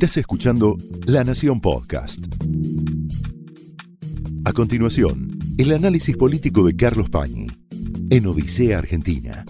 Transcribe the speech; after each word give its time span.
Estás 0.00 0.16
escuchando 0.16 0.78
La 1.04 1.24
Nación 1.24 1.60
Podcast. 1.60 2.24
A 4.46 4.52
continuación, 4.54 5.38
el 5.58 5.72
análisis 5.72 6.16
político 6.16 6.64
de 6.64 6.74
Carlos 6.74 7.10
Pañi 7.10 7.48
en 8.08 8.26
Odisea 8.26 8.78
Argentina. 8.78 9.44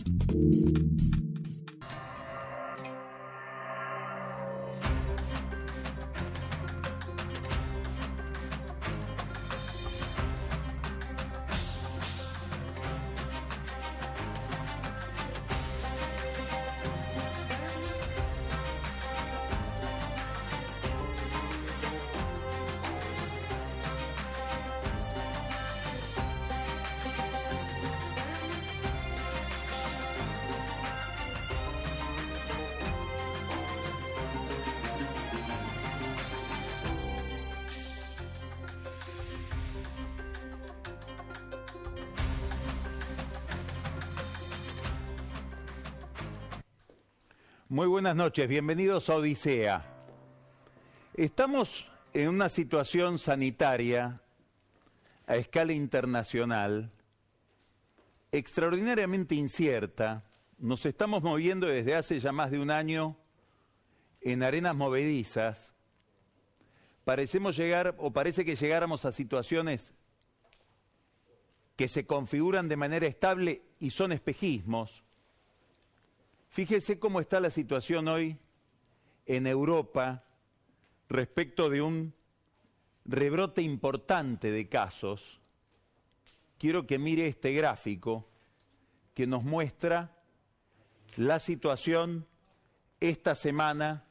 Noches, 48.21 48.47
bienvenidos 48.51 49.09
a 49.09 49.15
Odisea. 49.15 49.83
Estamos 51.15 51.91
en 52.13 52.29
una 52.29 52.51
situación 52.51 53.19
sanitaria 53.19 54.21
a 55.27 55.37
escala 55.37 55.73
internacional 55.73 56.91
extraordinariamente 58.31 59.37
incierta. 59.37 60.23
Nos 60.59 60.85
estamos 60.85 61.23
moviendo 61.23 61.67
desde 61.67 61.95
hace 61.95 62.21
ya 62.21 62.31
más 62.31 62.51
de 62.51 62.59
un 62.59 62.71
año 62.71 63.17
en 64.21 64.43
arenas 64.43 64.77
movedizas. 64.77 65.73
Parecemos 67.07 67.57
llegar, 67.57 67.95
o 67.97 68.13
parece 68.13 68.45
que 68.45 68.55
llegáramos 68.55 69.07
a 69.07 69.13
situaciones 69.13 69.95
que 71.75 71.89
se 71.89 72.05
configuran 72.05 72.69
de 72.69 72.77
manera 72.77 73.07
estable 73.07 73.63
y 73.79 73.89
son 73.89 74.13
espejismos 74.13 75.05
Fíjese 76.51 76.99
cómo 76.99 77.21
está 77.21 77.39
la 77.39 77.51
situación 77.51 78.09
hoy 78.09 78.37
en 79.25 79.47
Europa 79.47 80.25
respecto 81.09 81.71
de 81.71 81.81
un 81.81 82.13
rebrote 83.05 83.63
importante 83.63 84.51
de 84.51 84.69
casos. 84.69 85.41
Quiero 86.59 86.89
que 86.89 86.99
mire 86.99 87.29
este 87.29 87.53
gráfico 87.53 88.29
que 89.15 89.29
nos 89.29 89.45
muestra 89.45 90.17
la 91.15 91.39
situación 91.39 92.27
esta 92.99 93.37
semana 93.37 94.05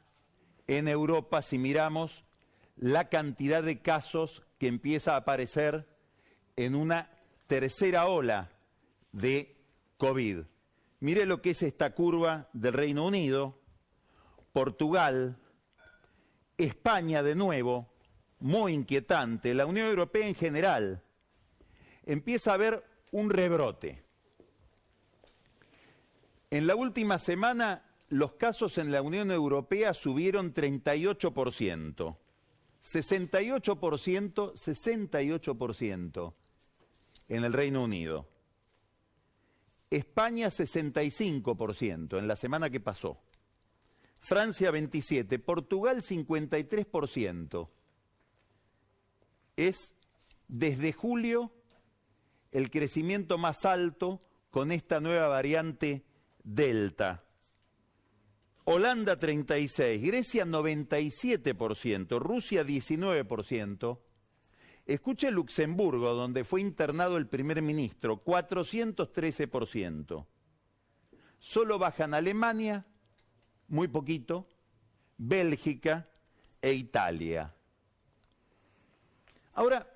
en 0.67 0.87
Europa 0.87 1.41
si 1.41 1.57
miramos 1.57 2.23
la 2.77 3.09
cantidad 3.09 3.63
de 3.63 3.81
casos 3.81 4.43
que 4.57 4.67
empieza 4.67 5.15
a 5.15 5.17
aparecer 5.17 5.89
en 6.55 6.75
una 6.75 7.09
tercera 7.47 8.05
ola 8.07 8.49
de 9.11 9.57
COVID. 9.97 10.43
Mire 11.01 11.25
lo 11.25 11.41
que 11.41 11.51
es 11.51 11.63
esta 11.63 11.93
curva 11.93 12.49
del 12.53 12.73
Reino 12.73 13.05
Unido, 13.05 13.57
Portugal, 14.51 15.37
España 16.57 17.23
de 17.23 17.35
nuevo, 17.35 17.87
muy 18.39 18.73
inquietante, 18.73 19.53
la 19.53 19.65
Unión 19.65 19.87
Europea 19.87 20.27
en 20.27 20.35
general. 20.35 21.01
Empieza 22.05 22.51
a 22.51 22.55
haber 22.55 22.83
un 23.11 23.29
rebrote. 23.29 24.03
En 26.51 26.67
la 26.67 26.75
última 26.75 27.19
semana 27.19 27.85
los 28.09 28.33
casos 28.33 28.77
en 28.77 28.91
la 28.91 29.01
Unión 29.01 29.31
Europea 29.31 29.93
subieron 29.93 30.53
38%, 30.53 32.17
68%, 32.83 34.53
68% 34.53 36.33
en 37.29 37.43
el 37.43 37.53
Reino 37.53 37.83
Unido. 37.83 38.27
España 39.89 40.49
65% 40.49 42.19
en 42.19 42.27
la 42.27 42.35
semana 42.35 42.69
que 42.69 42.79
pasó. 42.79 43.21
Francia 44.19 44.71
27%, 44.71 45.41
Portugal 45.43 46.03
53%. 46.03 47.69
Es 49.55 49.93
desde 50.47 50.93
julio 50.93 51.51
el 52.51 52.69
crecimiento 52.69 53.37
más 53.37 53.65
alto 53.65 54.21
con 54.51 54.71
esta 54.71 54.99
nueva 54.99 55.27
variante 55.27 56.03
Delta. 56.43 57.23
Holanda 58.65 59.17
36, 59.17 60.01
Grecia 60.01 60.45
97%, 60.45 62.19
Rusia 62.19 62.63
19%, 62.63 63.99
Escuche 64.89 65.29
Luxemburgo, 65.29 66.15
donde 66.15 66.43
fue 66.43 66.61
internado 66.61 67.17
el 67.17 67.27
primer 67.27 67.61
ministro, 67.61 68.23
413%. 68.23 70.25
Solo 71.37 71.77
bajan 71.77 72.15
Alemania, 72.15 72.87
muy 73.67 73.87
poquito, 73.87 74.47
Bélgica 75.15 76.09
e 76.59 76.73
Italia. 76.73 77.53
Ahora, 79.53 79.87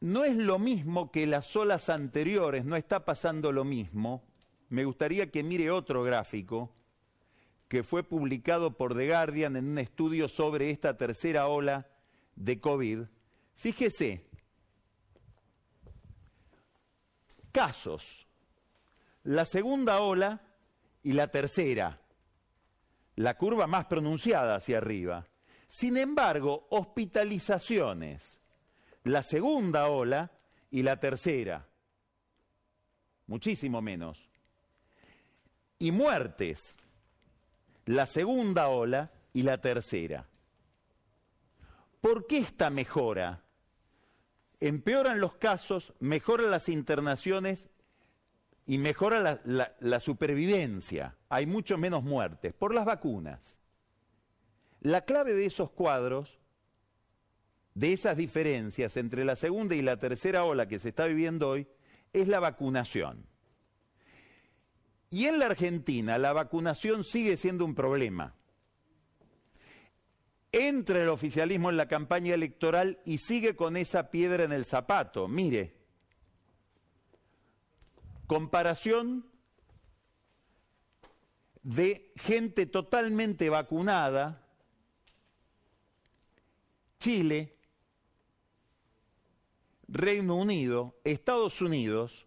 no 0.00 0.24
es 0.24 0.34
lo 0.34 0.58
mismo 0.58 1.12
que 1.12 1.26
las 1.26 1.54
olas 1.56 1.90
anteriores, 1.90 2.64
no 2.64 2.74
está 2.74 3.04
pasando 3.04 3.52
lo 3.52 3.66
mismo. 3.66 4.24
Me 4.70 4.86
gustaría 4.86 5.30
que 5.30 5.42
mire 5.42 5.70
otro 5.70 6.02
gráfico 6.02 6.74
que 7.68 7.82
fue 7.82 8.02
publicado 8.02 8.78
por 8.78 8.96
The 8.96 9.08
Guardian 9.08 9.56
en 9.56 9.68
un 9.68 9.78
estudio 9.78 10.26
sobre 10.26 10.70
esta 10.70 10.96
tercera 10.96 11.46
ola 11.46 11.86
de 12.36 12.60
COVID, 12.60 13.00
fíjese, 13.56 14.24
casos, 17.52 18.26
la 19.24 19.44
segunda 19.44 20.00
ola 20.00 20.40
y 21.02 21.12
la 21.12 21.28
tercera, 21.28 22.00
la 23.16 23.36
curva 23.36 23.66
más 23.66 23.86
pronunciada 23.86 24.56
hacia 24.56 24.78
arriba. 24.78 25.26
Sin 25.68 25.96
embargo, 25.96 26.66
hospitalizaciones, 26.70 28.38
la 29.04 29.22
segunda 29.22 29.88
ola 29.88 30.30
y 30.70 30.82
la 30.82 30.98
tercera, 30.98 31.66
muchísimo 33.26 33.80
menos. 33.80 34.28
Y 35.78 35.92
muertes, 35.92 36.74
la 37.86 38.06
segunda 38.06 38.68
ola 38.68 39.10
y 39.32 39.42
la 39.42 39.60
tercera. 39.60 40.29
¿Por 42.00 42.26
qué 42.26 42.38
esta 42.38 42.70
mejora? 42.70 43.44
Empeoran 44.58 45.20
los 45.20 45.34
casos, 45.34 45.92
mejoran 46.00 46.50
las 46.50 46.68
internaciones 46.68 47.68
y 48.66 48.78
mejora 48.78 49.40
la, 49.44 50.00
supervivencia. 50.00 51.16
Hay 51.28 51.46
mucho 51.46 51.76
menos 51.76 52.02
muertes 52.02 52.54
por 52.54 52.74
las 52.74 52.86
vacunas. 52.86 53.56
La 54.80 55.02
clave 55.04 55.34
de 55.34 55.46
esos 55.46 55.70
cuadros, 55.70 56.38
de 57.74 57.92
esas 57.92 58.16
diferencias 58.16 58.96
entre 58.96 59.24
la 59.24 59.36
segunda 59.36 59.74
y 59.74 59.82
la 59.82 59.98
tercera 59.98 60.44
ola 60.44 60.68
que 60.68 60.78
se 60.78 60.90
está 60.90 61.06
viviendo 61.06 61.50
hoy, 61.50 61.66
es 62.12 62.28
la 62.28 62.40
vacunación. 62.40 63.26
Y 65.10 65.26
en 65.26 65.38
la 65.38 65.46
Argentina 65.46 66.16
la 66.16 66.32
vacunación 66.32 67.04
sigue 67.04 67.36
siendo 67.36 67.64
un 67.64 67.74
problema 67.74 68.34
entra 70.52 71.02
el 71.02 71.08
oficialismo 71.08 71.70
en 71.70 71.76
la 71.76 71.88
campaña 71.88 72.34
electoral 72.34 73.00
y 73.04 73.18
sigue 73.18 73.54
con 73.54 73.76
esa 73.76 74.10
piedra 74.10 74.44
en 74.44 74.52
el 74.52 74.64
zapato. 74.64 75.28
Mire, 75.28 75.74
comparación 78.26 79.26
de 81.62 82.12
gente 82.16 82.66
totalmente 82.66 83.48
vacunada, 83.50 84.46
Chile, 86.98 87.56
Reino 89.88 90.36
Unido, 90.36 91.00
Estados 91.04 91.60
Unidos, 91.60 92.26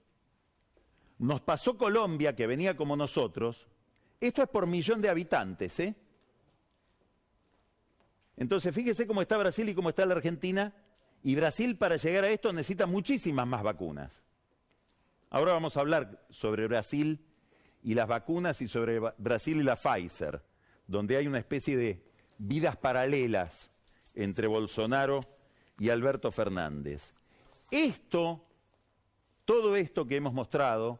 nos 1.19 1.41
pasó 1.41 1.77
Colombia, 1.77 2.35
que 2.35 2.47
venía 2.47 2.75
como 2.75 2.95
nosotros, 2.95 3.67
esto 4.19 4.43
es 4.43 4.49
por 4.49 4.67
millón 4.67 5.01
de 5.01 5.09
habitantes, 5.09 5.79
¿eh? 5.79 5.95
Entonces, 8.38 8.74
fíjese 8.74 9.06
cómo 9.07 9.21
está 9.21 9.38
Brasil 9.38 9.68
y 9.69 9.75
cómo 9.75 9.89
está 9.89 10.06
la 10.06 10.15
Argentina. 10.15 10.74
Y 11.21 11.35
Brasil 11.35 11.77
para 11.77 11.97
llegar 11.97 12.25
a 12.25 12.30
esto 12.30 12.51
necesita 12.51 12.85
muchísimas 12.85 13.47
más 13.47 13.63
vacunas. 13.63 14.24
Ahora 15.30 15.53
vamos 15.53 15.77
a 15.77 15.80
hablar 15.80 16.25
sobre 16.30 16.68
Brasil 16.68 17.25
y 17.81 17.94
las 17.94 18.07
vacunas 18.07 18.62
y 18.62 18.68
sobre 18.68 19.00
Brasil 19.18 19.57
y 19.59 19.63
la 19.63 19.75
Pfizer. 19.75 20.44
donde 20.85 21.15
hay 21.15 21.27
una 21.27 21.39
especie 21.39 21.77
de 21.77 22.03
vidas 22.38 22.75
paralelas 22.75 23.71
entre 24.15 24.47
Bolsonaro 24.47 25.21
y 25.80 25.89
Alberto 25.89 26.31
Fernández. 26.31 27.13
Esto, 27.71 28.45
todo 29.45 29.75
esto 29.75 30.06
que 30.06 30.18
hemos 30.18 30.33
mostrado, 30.33 31.00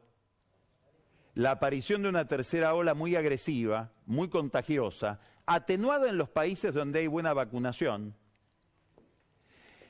la 1.35 1.51
aparición 1.51 2.01
de 2.03 2.09
una 2.09 2.27
tercera 2.27 2.74
ola 2.74 2.94
muy 2.94 3.15
agresiva, 3.15 3.91
muy 4.06 4.30
contagiosa, 4.30 5.19
atenuada 5.45 6.10
en 6.10 6.18
los 6.18 6.30
países 6.30 6.74
donde 6.74 7.00
hay 7.00 7.07
buena 7.07 7.34
vacunación, 7.34 8.16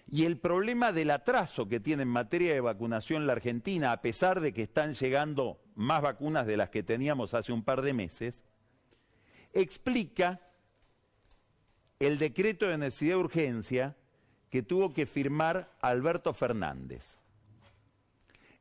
y 0.08 0.26
el 0.26 0.38
problema 0.38 0.92
del 0.92 1.12
atraso 1.12 1.68
que 1.68 1.80
tiene 1.80 2.04
en 2.04 2.10
materia 2.10 2.54
de 2.54 2.62
vacunación 2.62 3.26
la 3.26 3.34
Argentina, 3.34 3.92
a 3.92 4.02
pesar 4.02 4.42
de 4.42 4.54
que 4.54 4.64
están 4.64 4.94
llegando 4.94 5.60
más 5.76 6.02
vacunas 6.02 6.46
de 6.46 6.58
las 6.58 6.70
que 6.70 6.84
teníamos 6.84 7.34
hace 7.34 7.52
un 7.52 7.64
par 7.64 7.82
de 7.82 7.94
meses, 7.94 8.44
explica 9.54 10.40
el 12.00 12.20
decreto 12.20 12.68
de 12.68 12.78
necesidad 12.78 13.16
de 13.16 13.22
urgencia 13.22 13.98
que 14.50 14.62
tuvo 14.62 14.94
que 14.94 15.06
firmar 15.06 15.72
Alberto 15.82 16.34
Fernández. 16.34 17.18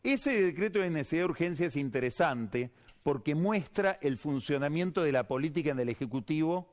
Ese 0.02 0.42
decreto 0.42 0.78
de 0.78 0.90
necesidad 0.90 1.22
de 1.22 1.30
urgencia 1.30 1.66
es 1.66 1.76
interesante 1.76 2.70
porque 3.02 3.34
muestra 3.34 3.98
el 4.00 4.16
funcionamiento 4.16 5.02
de 5.02 5.12
la 5.12 5.28
política 5.28 5.70
en 5.70 5.80
el 5.80 5.88
Ejecutivo 5.88 6.71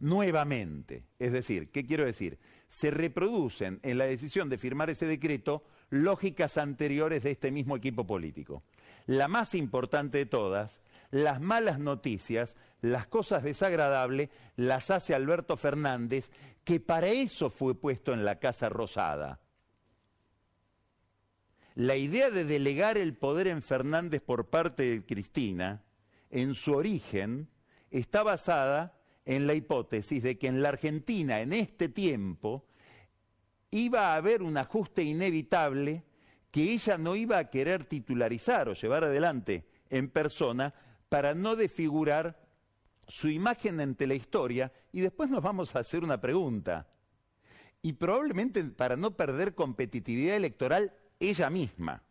nuevamente. 0.00 1.04
Es 1.18 1.32
decir, 1.32 1.70
¿qué 1.70 1.86
quiero 1.86 2.04
decir? 2.04 2.38
Se 2.68 2.90
reproducen 2.90 3.78
en 3.82 3.98
la 3.98 4.04
decisión 4.04 4.48
de 4.48 4.58
firmar 4.58 4.90
ese 4.90 5.06
decreto 5.06 5.62
lógicas 5.90 6.58
anteriores 6.58 7.22
de 7.22 7.32
este 7.32 7.50
mismo 7.50 7.76
equipo 7.76 8.06
político. 8.06 8.64
La 9.06 9.28
más 9.28 9.54
importante 9.54 10.18
de 10.18 10.26
todas, 10.26 10.80
las 11.10 11.40
malas 11.40 11.78
noticias, 11.78 12.56
las 12.80 13.06
cosas 13.06 13.42
desagradables, 13.42 14.30
las 14.56 14.90
hace 14.90 15.14
Alberto 15.14 15.56
Fernández, 15.56 16.30
que 16.64 16.80
para 16.80 17.08
eso 17.08 17.50
fue 17.50 17.74
puesto 17.74 18.12
en 18.12 18.24
la 18.24 18.38
Casa 18.38 18.68
Rosada. 18.68 19.40
La 21.74 21.96
idea 21.96 22.30
de 22.30 22.44
delegar 22.44 22.98
el 22.98 23.16
poder 23.16 23.46
en 23.46 23.62
Fernández 23.62 24.20
por 24.22 24.50
parte 24.50 24.82
de 24.84 25.04
Cristina, 25.06 25.82
en 26.30 26.54
su 26.54 26.74
origen, 26.74 27.48
está 27.90 28.22
basada 28.22 28.99
en 29.24 29.46
la 29.46 29.54
hipótesis 29.54 30.22
de 30.22 30.38
que 30.38 30.46
en 30.46 30.62
la 30.62 30.70
Argentina, 30.70 31.40
en 31.40 31.52
este 31.52 31.88
tiempo, 31.88 32.66
iba 33.70 34.08
a 34.08 34.16
haber 34.16 34.42
un 34.42 34.56
ajuste 34.56 35.02
inevitable 35.02 36.04
que 36.50 36.72
ella 36.72 36.98
no 36.98 37.14
iba 37.14 37.38
a 37.38 37.50
querer 37.50 37.84
titularizar 37.84 38.68
o 38.68 38.74
llevar 38.74 39.04
adelante 39.04 39.66
en 39.88 40.08
persona 40.08 40.74
para 41.08 41.34
no 41.34 41.56
desfigurar 41.56 42.40
su 43.06 43.28
imagen 43.28 43.80
ante 43.80 44.06
la 44.06 44.14
historia 44.14 44.72
y 44.92 45.00
después 45.00 45.30
nos 45.30 45.42
vamos 45.42 45.74
a 45.74 45.80
hacer 45.80 46.02
una 46.02 46.20
pregunta. 46.20 46.88
Y 47.82 47.94
probablemente 47.94 48.62
para 48.64 48.96
no 48.96 49.16
perder 49.16 49.54
competitividad 49.54 50.36
electoral 50.36 50.92
ella 51.18 51.50
misma. 51.50 52.02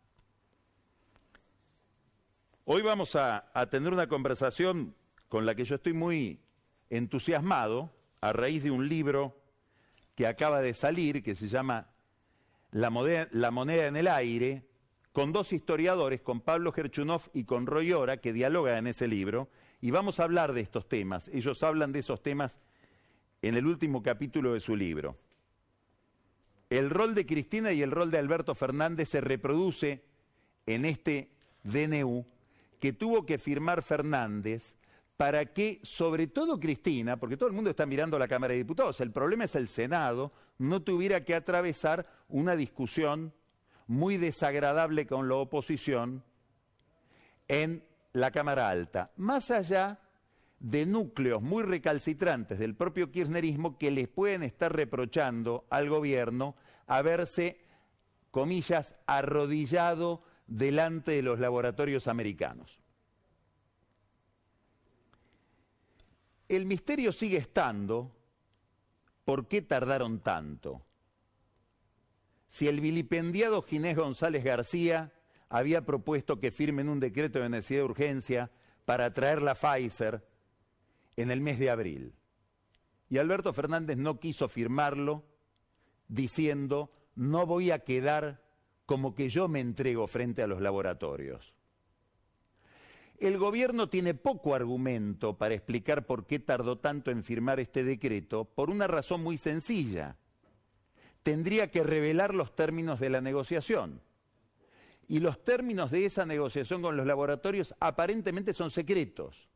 Hoy 2.64 2.82
vamos 2.82 3.16
a, 3.16 3.50
a 3.52 3.66
tener 3.68 3.92
una 3.92 4.08
conversación 4.08 4.94
con 5.28 5.46
la 5.46 5.54
que 5.54 5.64
yo 5.64 5.76
estoy 5.76 5.92
muy 5.92 6.40
entusiasmado 6.90 7.90
a 8.20 8.32
raíz 8.32 8.62
de 8.62 8.70
un 8.70 8.88
libro 8.88 9.40
que 10.14 10.26
acaba 10.26 10.60
de 10.60 10.74
salir, 10.74 11.22
que 11.22 11.34
se 11.34 11.48
llama 11.48 11.88
La, 12.72 12.90
moneda, 12.90 13.86
en 13.86 13.96
el 13.96 14.08
aire, 14.08 14.66
con 15.12 15.32
dos 15.32 15.52
historiadores, 15.52 16.20
con 16.20 16.40
Pablo 16.40 16.72
Gerchunov 16.72 17.22
y 17.32 17.44
con 17.44 17.66
Roy 17.66 17.92
Ora, 17.92 18.18
que 18.18 18.32
dialogan 18.32 18.78
en 18.78 18.86
ese 18.88 19.08
libro, 19.08 19.48
y 19.80 19.90
vamos 19.92 20.20
a 20.20 20.24
hablar 20.24 20.52
de 20.52 20.60
estos 20.60 20.88
temas. 20.88 21.28
Ellos 21.28 21.62
hablan 21.62 21.92
de 21.92 22.00
esos 22.00 22.22
temas 22.22 22.60
en 23.40 23.56
el 23.56 23.66
último 23.66 24.02
capítulo 24.02 24.52
de 24.52 24.60
su 24.60 24.76
libro. 24.76 25.16
El 26.68 26.90
rol 26.90 27.14
de 27.14 27.26
Cristina 27.26 27.72
y 27.72 27.82
el 27.82 27.90
rol 27.90 28.10
de 28.10 28.18
Alberto 28.18 28.54
Fernández 28.54 29.08
se 29.08 29.20
reproduce 29.20 30.04
en 30.66 30.84
este 30.84 31.30
DNU 31.64 32.26
que 32.78 32.92
tuvo 32.92 33.26
que 33.26 33.38
firmar 33.38 33.82
Fernández 33.82 34.74
para 35.20 35.44
que, 35.44 35.80
sobre 35.82 36.28
todo 36.28 36.58
Cristina, 36.58 37.18
porque 37.18 37.36
todo 37.36 37.50
el 37.50 37.54
mundo 37.54 37.68
está 37.68 37.84
mirando 37.84 38.18
la 38.18 38.26
Cámara 38.26 38.52
de 38.52 38.60
Diputados, 38.60 39.02
el 39.02 39.12
problema 39.12 39.44
es 39.44 39.54
el 39.54 39.68
Senado, 39.68 40.32
no 40.56 40.80
tuviera 40.80 41.26
que 41.26 41.34
atravesar 41.34 42.06
una 42.30 42.56
discusión 42.56 43.34
muy 43.86 44.16
desagradable 44.16 45.06
con 45.06 45.28
la 45.28 45.34
oposición 45.34 46.24
en 47.48 47.84
la 48.14 48.30
Cámara 48.30 48.70
Alta, 48.70 49.12
más 49.18 49.50
allá 49.50 50.00
de 50.58 50.86
núcleos 50.86 51.42
muy 51.42 51.64
recalcitrantes 51.64 52.58
del 52.58 52.74
propio 52.74 53.12
kirchnerismo 53.12 53.76
que 53.76 53.90
les 53.90 54.08
pueden 54.08 54.42
estar 54.42 54.74
reprochando 54.74 55.66
al 55.68 55.90
gobierno 55.90 56.56
haberse, 56.86 57.60
comillas, 58.30 58.94
arrodillado 59.04 60.22
delante 60.46 61.10
de 61.10 61.22
los 61.22 61.38
laboratorios 61.38 62.08
americanos. 62.08 62.79
El 66.50 66.66
misterio 66.66 67.12
sigue 67.12 67.36
estando, 67.36 68.10
¿por 69.24 69.46
qué 69.46 69.62
tardaron 69.62 70.18
tanto? 70.18 70.82
Si 72.48 72.66
el 72.66 72.80
vilipendiado 72.80 73.62
Ginés 73.62 73.94
González 73.94 74.42
García 74.42 75.12
había 75.48 75.86
propuesto 75.86 76.40
que 76.40 76.50
firmen 76.50 76.88
un 76.88 76.98
decreto 76.98 77.38
de 77.38 77.50
necesidad 77.50 77.82
de 77.82 77.84
urgencia 77.84 78.50
para 78.84 79.12
traer 79.12 79.42
la 79.42 79.54
Pfizer 79.54 80.26
en 81.14 81.30
el 81.30 81.40
mes 81.40 81.60
de 81.60 81.70
abril. 81.70 82.14
Y 83.08 83.18
Alberto 83.18 83.52
Fernández 83.52 83.96
no 83.96 84.18
quiso 84.18 84.48
firmarlo 84.48 85.22
diciendo, 86.08 86.90
no 87.14 87.46
voy 87.46 87.70
a 87.70 87.84
quedar 87.84 88.42
como 88.86 89.14
que 89.14 89.28
yo 89.28 89.46
me 89.46 89.60
entrego 89.60 90.08
frente 90.08 90.42
a 90.42 90.48
los 90.48 90.60
laboratorios. 90.60 91.54
El 93.20 93.36
gobierno 93.36 93.90
tiene 93.90 94.14
poco 94.14 94.54
argumento 94.54 95.36
para 95.36 95.54
explicar 95.54 96.06
por 96.06 96.26
qué 96.26 96.38
tardó 96.38 96.78
tanto 96.78 97.10
en 97.10 97.22
firmar 97.22 97.60
este 97.60 97.84
decreto, 97.84 98.46
por 98.46 98.70
una 98.70 98.86
razón 98.86 99.22
muy 99.22 99.36
sencilla. 99.36 100.16
Tendría 101.22 101.70
que 101.70 101.82
revelar 101.82 102.34
los 102.34 102.56
términos 102.56 102.98
de 102.98 103.10
la 103.10 103.20
negociación. 103.20 104.00
Y 105.06 105.18
los 105.18 105.44
términos 105.44 105.90
de 105.90 106.06
esa 106.06 106.24
negociación 106.24 106.80
con 106.80 106.96
los 106.96 107.06
laboratorios 107.06 107.74
aparentemente 107.78 108.54
son 108.54 108.70
secretos. 108.70 109.50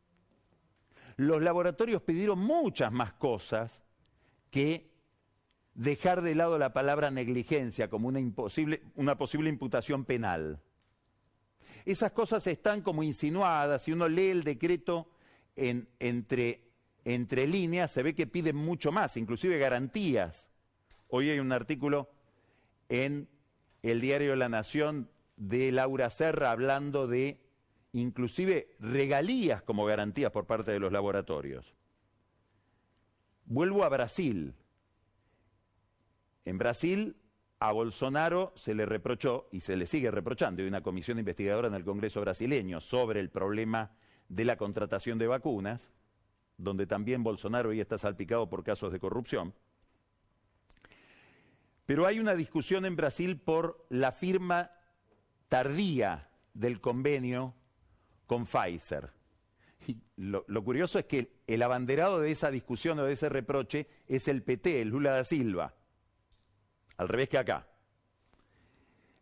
Los 1.17 1.43
laboratorios 1.43 2.03
pidieron 2.03 2.41
muchas 2.41 2.93
más 2.93 3.15
cosas 3.15 3.83
que 4.51 4.93
dejar 5.73 6.21
de 6.21 6.35
lado 6.35 6.59
la 6.59 6.75
palabra 6.75 7.11
negligencia 7.11 7.89
como 7.89 8.09
una, 8.09 8.21
una 8.95 9.17
posible 9.17 9.49
imputación 9.49 10.05
penal. 10.05 10.61
Esas 11.85 12.13
cosas 12.13 12.47
están 12.47 12.81
como 12.81 13.03
insinuadas. 13.03 13.83
Si 13.83 13.93
uno 13.93 14.09
lee 14.09 14.31
el 14.31 14.45
decreto 14.45 15.09
entre, 15.57 16.63
entre 17.05 17.47
líneas, 17.47 17.91
se 17.91 18.03
ve 18.03 18.15
que 18.15 18.27
piden 18.27 18.57
mucho 18.57 18.91
más, 18.91 19.17
inclusive 19.17 19.59
garantías. 19.59 20.49
Hoy 21.09 21.31
hay 21.31 21.39
un 21.39 21.53
artículo 21.53 22.11
en 22.89 23.29
el 23.83 24.01
diario 24.01 24.35
La 24.37 24.49
Nación 24.49 25.11
de 25.37 25.73
Laura 25.73 26.11
Serra 26.11 26.51
hablando 26.51 27.07
de 27.07 27.41
inclusive 27.93 28.75
regalías 28.81 29.63
como 29.63 29.85
garantías 29.85 30.31
por 30.31 30.47
parte 30.47 30.73
de 30.73 30.81
los 30.81 30.93
laboratorios. 30.93 31.75
Vuelvo 33.45 33.85
a 33.85 33.89
Brasil. 33.89 34.55
En 36.45 36.59
Brasil 36.59 37.17
a 37.65 37.73
Bolsonaro 37.73 38.53
se 38.55 38.75
le 38.75 38.85
reprochó 38.85 39.49
y 39.51 39.63
se 39.63 39.75
le 39.75 39.87
sigue 39.87 40.11
reprochando, 40.11 40.61
hay 40.61 40.69
una 40.69 40.83
comisión 40.83 41.19
investigadora 41.19 41.69
en 41.69 41.75
el 41.75 41.83
Congreso 41.83 42.21
brasileño 42.21 42.79
sobre 42.79 43.21
el 43.21 43.31
problema 43.31 43.91
de 44.29 44.45
la 44.45 44.57
contratación 44.59 45.19
de 45.19 45.29
vacunas, 45.29 45.91
donde 46.59 46.87
también 46.87 47.23
Bolsonaro 47.23 47.71
hoy 47.71 47.81
está 47.81 47.97
salpicado 47.97 48.51
por 48.51 48.65
casos 48.65 48.93
de 48.93 49.01
corrupción. 49.01 49.55
Pero 51.87 52.05
hay 52.05 52.21
una 52.21 52.35
discusión 52.35 52.85
en 52.85 52.97
Brasil 52.97 53.41
por 53.41 53.87
la 53.89 54.13
firma 54.13 54.71
tardía 55.49 56.29
del 56.53 56.83
convenio 56.83 57.55
con 58.27 58.45
Pfizer. 58.45 59.11
Y 59.87 59.97
lo, 60.17 60.45
lo, 60.49 60.63
curioso 60.63 60.99
es 60.99 61.07
que 61.07 61.33
el 61.47 61.63
abanderado 61.63 62.21
de 62.21 62.31
esa 62.31 62.51
discusión 62.51 62.99
o 62.99 63.05
de 63.05 63.15
ese 63.15 63.31
reproche 63.31 63.89
es 64.07 64.29
el 64.29 64.43
PT, 64.43 64.83
el 64.83 64.89
Lula 64.89 65.13
da 65.13 65.25
Silva 65.25 65.75
al 66.97 67.09
revés 67.09 67.29
que 67.29 67.39
acá. 67.39 67.67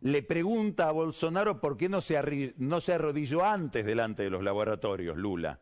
Le 0.01 0.21
pregunta 0.21 0.89
a 0.89 0.91
Bolsonaro 0.91 1.61
por 1.61 1.77
qué 1.77 1.87
no 1.87 2.01
se, 2.01 2.17
arrodilló 2.17 3.45
antes 3.45 3.85
delante 3.85 4.23
de 4.23 4.29
los 4.29 4.43
laboratorios, 4.43 5.17
Lula. 5.17 5.59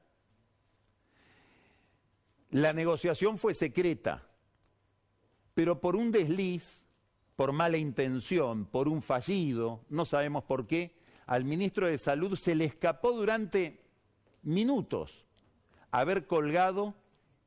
La 2.50 2.74
negociación 2.74 3.38
fue 3.38 3.54
secreta, 3.54 4.28
pero 5.54 5.80
por 5.80 5.96
un 5.96 6.12
desliz, 6.12 6.88
por 7.36 7.52
mala 7.52 7.78
intención, 7.78 8.66
por 8.66 8.88
un 8.88 9.02
fallido, 9.02 9.86
no 9.90 10.06
sabemos 10.06 10.44
por 10.44 10.66
qué, 10.66 10.96
al 11.28 11.46
ministro 11.46 11.86
de 11.86 11.98
Salud 11.98 12.36
se 12.36 12.56
le 12.56 12.66
escapó 12.66 13.12
durante 13.12 13.86
minutos 14.42 15.26
haber 15.92 16.26
colgado 16.26 16.96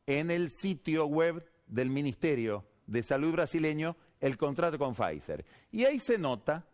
en 0.06 0.30
el 0.30 0.50
sitio 0.50 1.06
web 1.06 1.44
del 1.66 1.90
Ministerio 1.90 2.64
de 2.86 3.02
Salud 3.02 3.32
brasileño 3.32 3.96
el 4.24 4.38
contrato 4.38 4.78
con 4.78 4.94
Pfizer. 4.94 5.44
Y 5.70 5.84
ahí 5.84 6.00
se 6.00 6.16
nota 6.16 6.64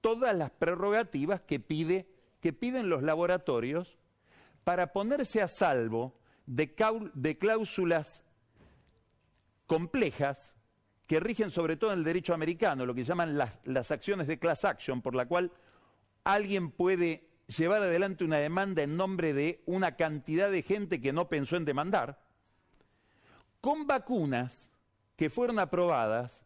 todas 0.00 0.36
las 0.36 0.52
prerrogativas 0.52 1.40
que, 1.40 1.58
pide, 1.58 2.06
que 2.40 2.52
piden 2.52 2.88
los 2.88 3.02
laboratorios 3.02 3.98
para 4.62 4.92
ponerse 4.92 5.42
a 5.42 5.48
salvo 5.48 6.14
de, 6.46 6.76
cláusulas 7.38 8.22
complejas 9.66 10.54
que 11.08 11.18
rigen 11.18 11.50
sobre 11.50 11.76
todo 11.76 11.92
en 11.92 11.98
el 11.98 12.04
derecho 12.04 12.32
americano, 12.32 12.86
lo 12.86 12.94
que 12.94 13.02
llaman 13.02 13.36
las, 13.36 13.90
acciones 13.90 14.28
de 14.28 14.38
class 14.38 14.64
action, 14.64 15.02
por 15.02 15.16
la 15.16 15.26
cual 15.26 15.50
alguien 16.22 16.70
puede 16.70 17.28
llevar 17.48 17.82
adelante 17.82 18.22
una 18.22 18.36
demanda 18.36 18.84
en 18.84 18.96
nombre 18.96 19.32
de 19.32 19.60
una 19.66 19.96
cantidad 19.96 20.52
de 20.52 20.62
gente 20.62 21.00
que 21.00 21.12
no 21.12 21.28
pensó 21.28 21.56
en 21.56 21.64
demandar, 21.64 22.20
con 23.60 23.88
vacunas 23.88 24.70
que 25.16 25.30
fueron 25.30 25.58
aprobadas 25.58 26.45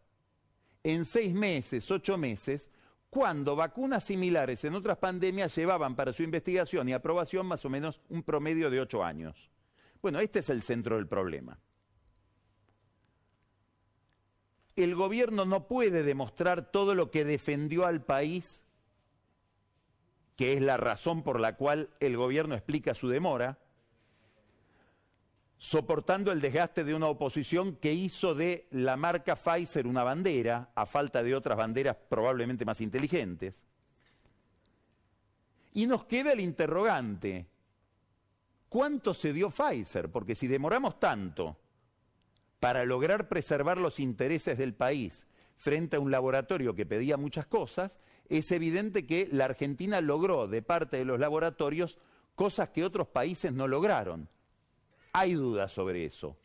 en 0.82 1.04
seis 1.04 1.34
meses, 1.34 1.90
ocho 1.90 2.16
meses, 2.16 2.70
cuando 3.10 3.56
vacunas 3.56 4.04
similares 4.04 4.64
en 4.64 4.75
otras 4.75 4.99
pandemias 4.99 5.54
llevaban 5.54 5.96
para 5.96 6.12
su 6.12 6.22
investigación 6.22 6.88
y 6.88 6.92
aprobación 6.92 7.46
más 7.46 7.64
o 7.64 7.70
menos 7.70 8.00
un 8.08 8.22
promedio 8.22 8.70
de 8.70 8.80
ocho 8.80 9.02
años. 9.02 9.50
Bueno, 10.00 10.20
este 10.20 10.38
es 10.38 10.49
el 10.49 10.62
centro 10.62 10.96
del 10.96 11.08
problema. 11.08 11.58
El 14.76 14.94
gobierno 14.94 15.44
no 15.44 15.66
puede 15.66 16.04
demostrar 16.04 16.70
todo 16.70 16.94
lo 16.94 17.10
que 17.10 17.25
defendió 17.25 17.84
al 17.84 18.02
país, 18.02 18.64
que 20.37 20.54
es 20.54 20.62
la 20.62 20.76
razón 20.76 21.22
por 21.22 21.40
la 21.40 21.56
cual 21.56 21.90
el 21.99 22.16
gobierno 22.16 22.54
explica 22.54 22.94
su 22.94 23.08
demora, 23.08 23.58
soportando 25.61 26.33
el 26.33 26.40
desgaste 26.40 26.85
de 26.85 26.95
una 26.95 27.09
oposición 27.09 27.76
que 27.76 27.93
hizo 27.93 28.35
de 28.35 28.67
la 28.71 28.97
marca 28.97 29.37
Pfizer 29.37 29.87
una 29.87 30.02
bandera, 30.02 30.71
a 30.75 30.87
falta 30.87 31.23
de 31.23 31.35
otras 31.35 31.59
banderas 31.59 31.99
probablemente 32.09 32.64
más 32.64 32.81
inteligentes. 32.81 33.62
Y 35.75 35.87
nos 35.87 36.07
queda 36.07 36.33
el 36.33 36.40
interrogante, 36.40 37.47
¿cuánto 38.71 39.12
se 39.12 39.35
dio 39.35 39.50
Pfizer? 39.50 40.11
Porque 40.11 40.35
si 40.35 40.49
demoramos 40.49 40.99
tanto 40.99 41.59
para 42.59 42.87
lograr 42.87 43.29
preservar 43.29 43.76
los 43.76 44.00
intereses 44.00 44.57
del 44.57 44.73
país 44.73 45.25
frente 45.59 45.97
a 45.97 46.00
un 46.00 46.11
laboratorio 46.11 46.75
que 46.75 46.87
pedía 46.87 47.19
muchas 47.19 47.45
cosas, 47.45 48.00
es 48.31 48.50
evidente 48.50 49.05
que 49.05 49.29
la 49.31 49.45
Argentina 49.45 50.00
logró 50.00 50.49
de 50.49 50.62
parte 50.62 50.97
de 50.97 51.05
los 51.05 51.21
laboratorios 51.21 51.99
cosas 52.35 52.71
que 52.71 52.83
otros 52.83 53.09
países 53.09 53.52
no 53.52 53.69
lograron. 53.69 54.31
Hay 55.12 55.35
dudas 55.35 55.73
sobre 55.73 56.05
eso. 56.05 56.37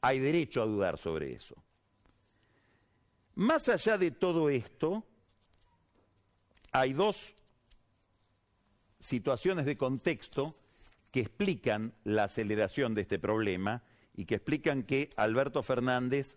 Hay 0.00 0.18
derecho 0.18 0.62
a 0.62 0.66
dudar 0.66 0.98
sobre 0.98 1.32
eso. 1.32 1.56
Más 3.34 3.68
allá 3.68 3.96
de 3.96 4.10
todo 4.10 4.50
esto, 4.50 5.04
hay 6.70 6.92
dos 6.92 7.34
situaciones 9.00 9.64
de 9.64 9.76
contexto 9.76 10.56
que 11.10 11.20
explican 11.20 11.94
la 12.04 12.24
aceleración 12.24 12.94
de 12.94 13.02
este 13.02 13.18
problema 13.18 13.82
y 14.14 14.26
que 14.26 14.36
explican 14.36 14.82
que 14.82 15.10
Alberto 15.16 15.62
Fernández 15.62 16.36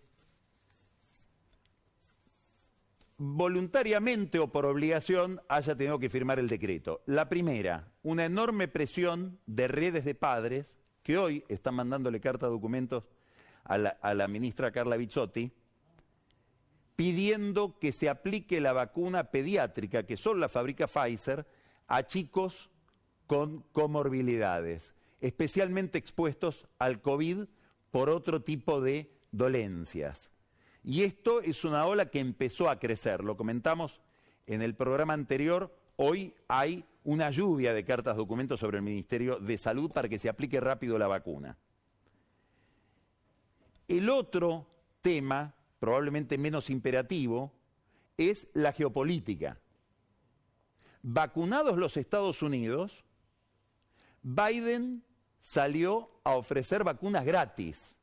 voluntariamente 3.18 4.38
o 4.38 4.48
por 4.48 4.66
obligación 4.66 5.40
haya 5.48 5.74
tenido 5.74 5.98
que 5.98 6.10
firmar 6.10 6.38
el 6.38 6.48
decreto. 6.48 7.02
La 7.06 7.28
primera, 7.28 7.92
una 8.02 8.24
enorme 8.24 8.68
presión 8.68 9.38
de 9.46 9.68
redes 9.68 10.04
de 10.04 10.14
padres 10.14 10.76
que 11.06 11.16
hoy 11.16 11.44
están 11.46 11.76
mandándole 11.76 12.18
carta 12.18 12.46
de 12.46 12.52
documentos 12.52 13.04
a 13.62 13.78
la, 13.78 14.26
ministra 14.26 14.72
Carla 14.72 14.96
Bizzotti, 14.96 15.52
pidiendo 16.96 17.78
que 17.78 17.92
se 17.92 18.08
aplique 18.08 18.60
la 18.60 18.72
vacuna 18.72 19.30
pediátrica, 19.30 20.02
que 20.02 20.16
solo 20.16 20.40
la 20.40 20.48
fabrica 20.48 20.88
Pfizer, 20.88 21.46
a 21.86 22.04
chicos 22.08 22.70
con 23.28 23.60
comorbilidades, 23.70 24.94
especialmente 25.20 25.96
expuestos 25.96 26.66
al 26.80 27.00
COVID 27.00 27.44
por 27.92 28.10
otro 28.10 28.42
tipo 28.42 28.80
de 28.80 29.08
dolencias. 29.30 30.28
Y 30.82 31.04
esto 31.04 31.40
es 31.40 31.64
una 31.64 31.86
ola 31.86 32.06
que 32.06 32.18
empezó 32.18 32.68
a 32.68 32.80
crecer, 32.80 33.22
lo 33.22 33.36
comentamos 33.36 34.00
en 34.48 34.60
el 34.60 34.74
programa 34.74 35.12
anterior, 35.12 35.72
hoy 35.94 36.34
hay 36.48 36.84
una 37.06 37.30
lluvia 37.30 37.72
de 37.72 37.84
cartas 37.84 38.16
documentos 38.16 38.58
sobre 38.58 38.78
el 38.78 38.82
Ministerio 38.82 39.38
de 39.38 39.56
Salud 39.58 39.92
para 39.92 40.08
que 40.08 40.18
se 40.18 40.28
aplique 40.28 40.58
rápido 40.58 40.98
la 40.98 41.06
vacuna. 41.06 41.56
El 43.86 44.10
otro 44.10 44.66
tema, 45.02 45.54
probablemente 45.78 46.36
menos 46.36 46.68
imperativo, 46.68 47.52
es 48.16 48.48
la 48.54 48.72
geopolítica. 48.72 49.56
Vacunados 51.02 51.78
los 51.78 51.96
Estados 51.96 52.42
Unidos, 52.42 53.04
Biden 54.22 55.04
salió 55.40 56.10
a 56.24 56.34
ofrecer 56.34 56.82
vacunas 56.82 57.24
gratis, 57.24 57.94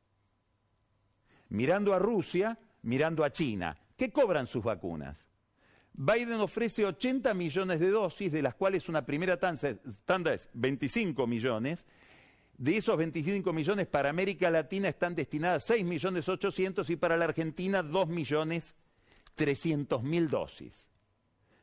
mirando 1.50 1.93
a 1.93 2.00
Rusia, 2.00 2.57
mirando 2.83 3.25
a 3.25 3.33
China. 3.33 3.77
¿Qué 3.98 4.13
cobran 4.13 4.48
sus 4.48 4.63
vacunas? 4.63 5.23
Biden 5.94 6.40
ofrece 6.40 6.86
80 6.86 7.34
millones 7.34 7.80
de 7.80 7.90
dosis, 7.90 8.32
de 8.32 8.42
las 8.42 8.56
cuales 8.56 8.90
una 8.90 9.06
primera 9.06 9.38
tanda 9.38 10.34
es 10.34 10.50
25 10.54 11.28
millones. 11.28 11.86
De 12.58 12.78
esos 12.78 12.98
25 12.98 13.54
millones 13.54 13.88
para 13.88 14.10
América 14.10 14.50
Latina 14.50 14.90
están 14.90 15.16
destinadas 15.16 15.66
6 15.66 15.86
millones 15.86 16.28
800 16.28 16.90
y 16.90 16.96
para 16.96 17.18
la 17.18 17.26
Argentina 17.26 17.84
2 17.84 18.08
millones 18.08 18.74
300 19.36 20.04
mil 20.04 20.30
dosis. 20.30 20.88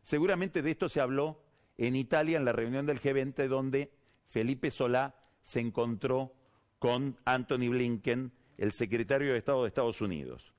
Seguramente 0.02 0.62
de 0.62 0.70
esto 0.70 0.88
se 0.88 1.00
habló 1.00 1.42
en 1.78 1.96
Italia 1.96 2.38
en 2.38 2.44
la 2.44 2.52
reunión 2.52 2.86
del 2.86 3.00
G20 3.00 3.48
donde 3.48 3.92
Felipe 4.28 4.70
Solá 4.70 5.14
se 5.42 5.60
encontró 5.60 6.34
con 6.78 7.16
Anthony 7.24 7.68
Blinken, 7.68 8.32
el 8.58 8.72
secretario 8.72 9.32
de 9.32 9.38
Estado 9.38 9.62
de 9.62 9.68
Estados 9.68 10.00
Unidos. 10.00 10.52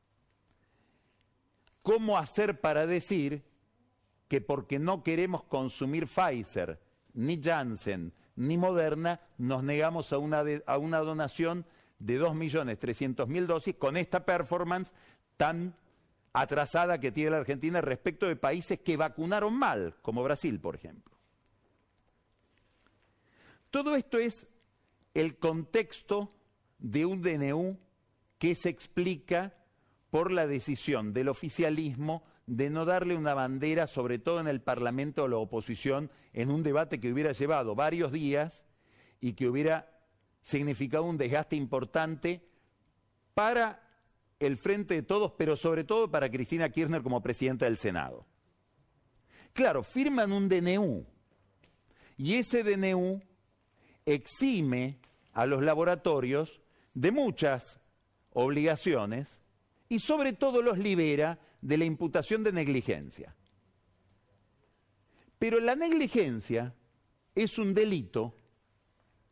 ¿Cómo 1.82 2.18
hacer 2.18 2.60
para 2.60 2.86
decir 2.86 3.44
que 4.32 4.40
porque 4.40 4.80
no 4.80 5.04
queremos 5.04 5.44
consumir 5.44 6.08
Pfizer, 6.08 6.80
ni 7.16 7.44
Janssen, 7.44 8.14
ni 8.38 8.58
Moderna, 8.58 9.20
nos 9.38 9.62
negamos 9.62 10.14
a 10.14 10.20
una, 10.20 10.46
a 10.68 10.78
una 10.78 11.00
donación 11.00 11.66
de 12.00 12.18
2.300.000 12.18 13.46
dosis 13.46 13.76
con 13.76 13.98
esta 13.98 14.26
performance 14.26 14.94
tan 15.36 15.76
atrasada 16.32 16.98
que 16.98 17.12
tiene 17.12 17.32
la 17.32 17.40
Argentina 17.40 17.82
respecto 17.82 18.26
de 18.26 18.38
países 18.38 18.80
que 18.80 18.96
vacunaron 18.96 19.54
mal, 19.54 19.98
como 20.02 20.24
Brasil, 20.24 20.62
por 20.62 20.76
ejemplo. 20.76 21.14
Todo 23.70 23.98
esto 23.98 24.18
es 24.18 24.48
el 25.14 25.40
contexto 25.40 26.32
de 26.80 27.06
un 27.06 27.22
DNU 27.22 27.78
que 28.38 28.56
se 28.56 28.70
explica 28.70 29.54
por 30.10 30.32
la 30.32 30.48
decisión 30.48 31.12
del 31.12 31.28
oficialismo 31.28 32.24
de 32.48 32.70
no 32.70 32.86
darle 32.86 33.16
una 33.16 33.34
bandera, 33.34 33.88
sobre 33.88 34.20
todo 34.20 34.40
en 34.40 34.48
el 34.48 34.62
Parlamento 34.62 35.24
o 35.24 35.28
la 35.28 35.38
oposición, 35.38 36.10
en 36.34 36.52
un 36.52 36.64
debate 36.64 37.00
que 37.00 37.12
hubiera 37.12 37.32
llevado 37.32 37.76
varios 37.76 38.12
días 38.12 38.64
y 39.20 39.34
que 39.34 39.48
hubiera 39.48 39.90
significado 40.42 41.04
un 41.04 41.18
desgaste 41.18 41.56
importante 41.56 42.42
para 43.34 43.82
el 44.40 44.58
frente 44.58 44.96
de 44.96 45.04
todos, 45.04 45.34
pero 45.38 45.56
sobre 45.56 45.84
todo 45.84 46.10
para 46.10 46.30
Cristina 46.30 46.70
Kirchner 46.70 47.04
como 47.04 47.22
presidenta 47.22 47.66
del 47.66 47.78
Senado. 47.78 48.26
Claro, 49.54 49.84
firman 49.84 50.32
un 50.32 50.50
DNU 50.50 51.06
y 52.18 52.36
ese 52.36 52.64
DNU 52.64 53.22
exime 54.06 55.00
a 55.34 55.46
los 55.46 55.62
laboratorios 55.62 56.62
de 56.94 57.12
muchas 57.12 57.80
obligaciones 58.34 59.40
y 59.90 60.00
sobre 60.00 60.34
todo 60.34 60.62
los 60.62 60.78
libera 60.78 61.40
de 61.62 61.78
la 61.78 61.86
imputación 61.86 62.44
de 62.44 62.52
negligencia. 62.52 63.36
Pero 65.40 65.60
la 65.60 65.76
negligencia 65.76 66.76
es 67.34 67.58
un 67.58 67.74
delito 67.74 68.36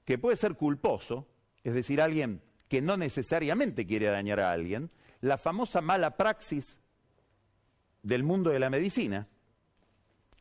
que 0.05 0.17
puede 0.17 0.37
ser 0.37 0.55
culposo, 0.55 1.27
es 1.63 1.73
decir, 1.73 2.01
alguien 2.01 2.41
que 2.67 2.81
no 2.81 2.97
necesariamente 2.97 3.85
quiere 3.85 4.07
dañar 4.07 4.39
a 4.39 4.51
alguien, 4.51 4.89
la 5.21 5.37
famosa 5.37 5.81
mala 5.81 6.17
praxis 6.17 6.79
del 8.01 8.23
mundo 8.23 8.51
de 8.51 8.59
la 8.59 8.69
medicina, 8.69 9.27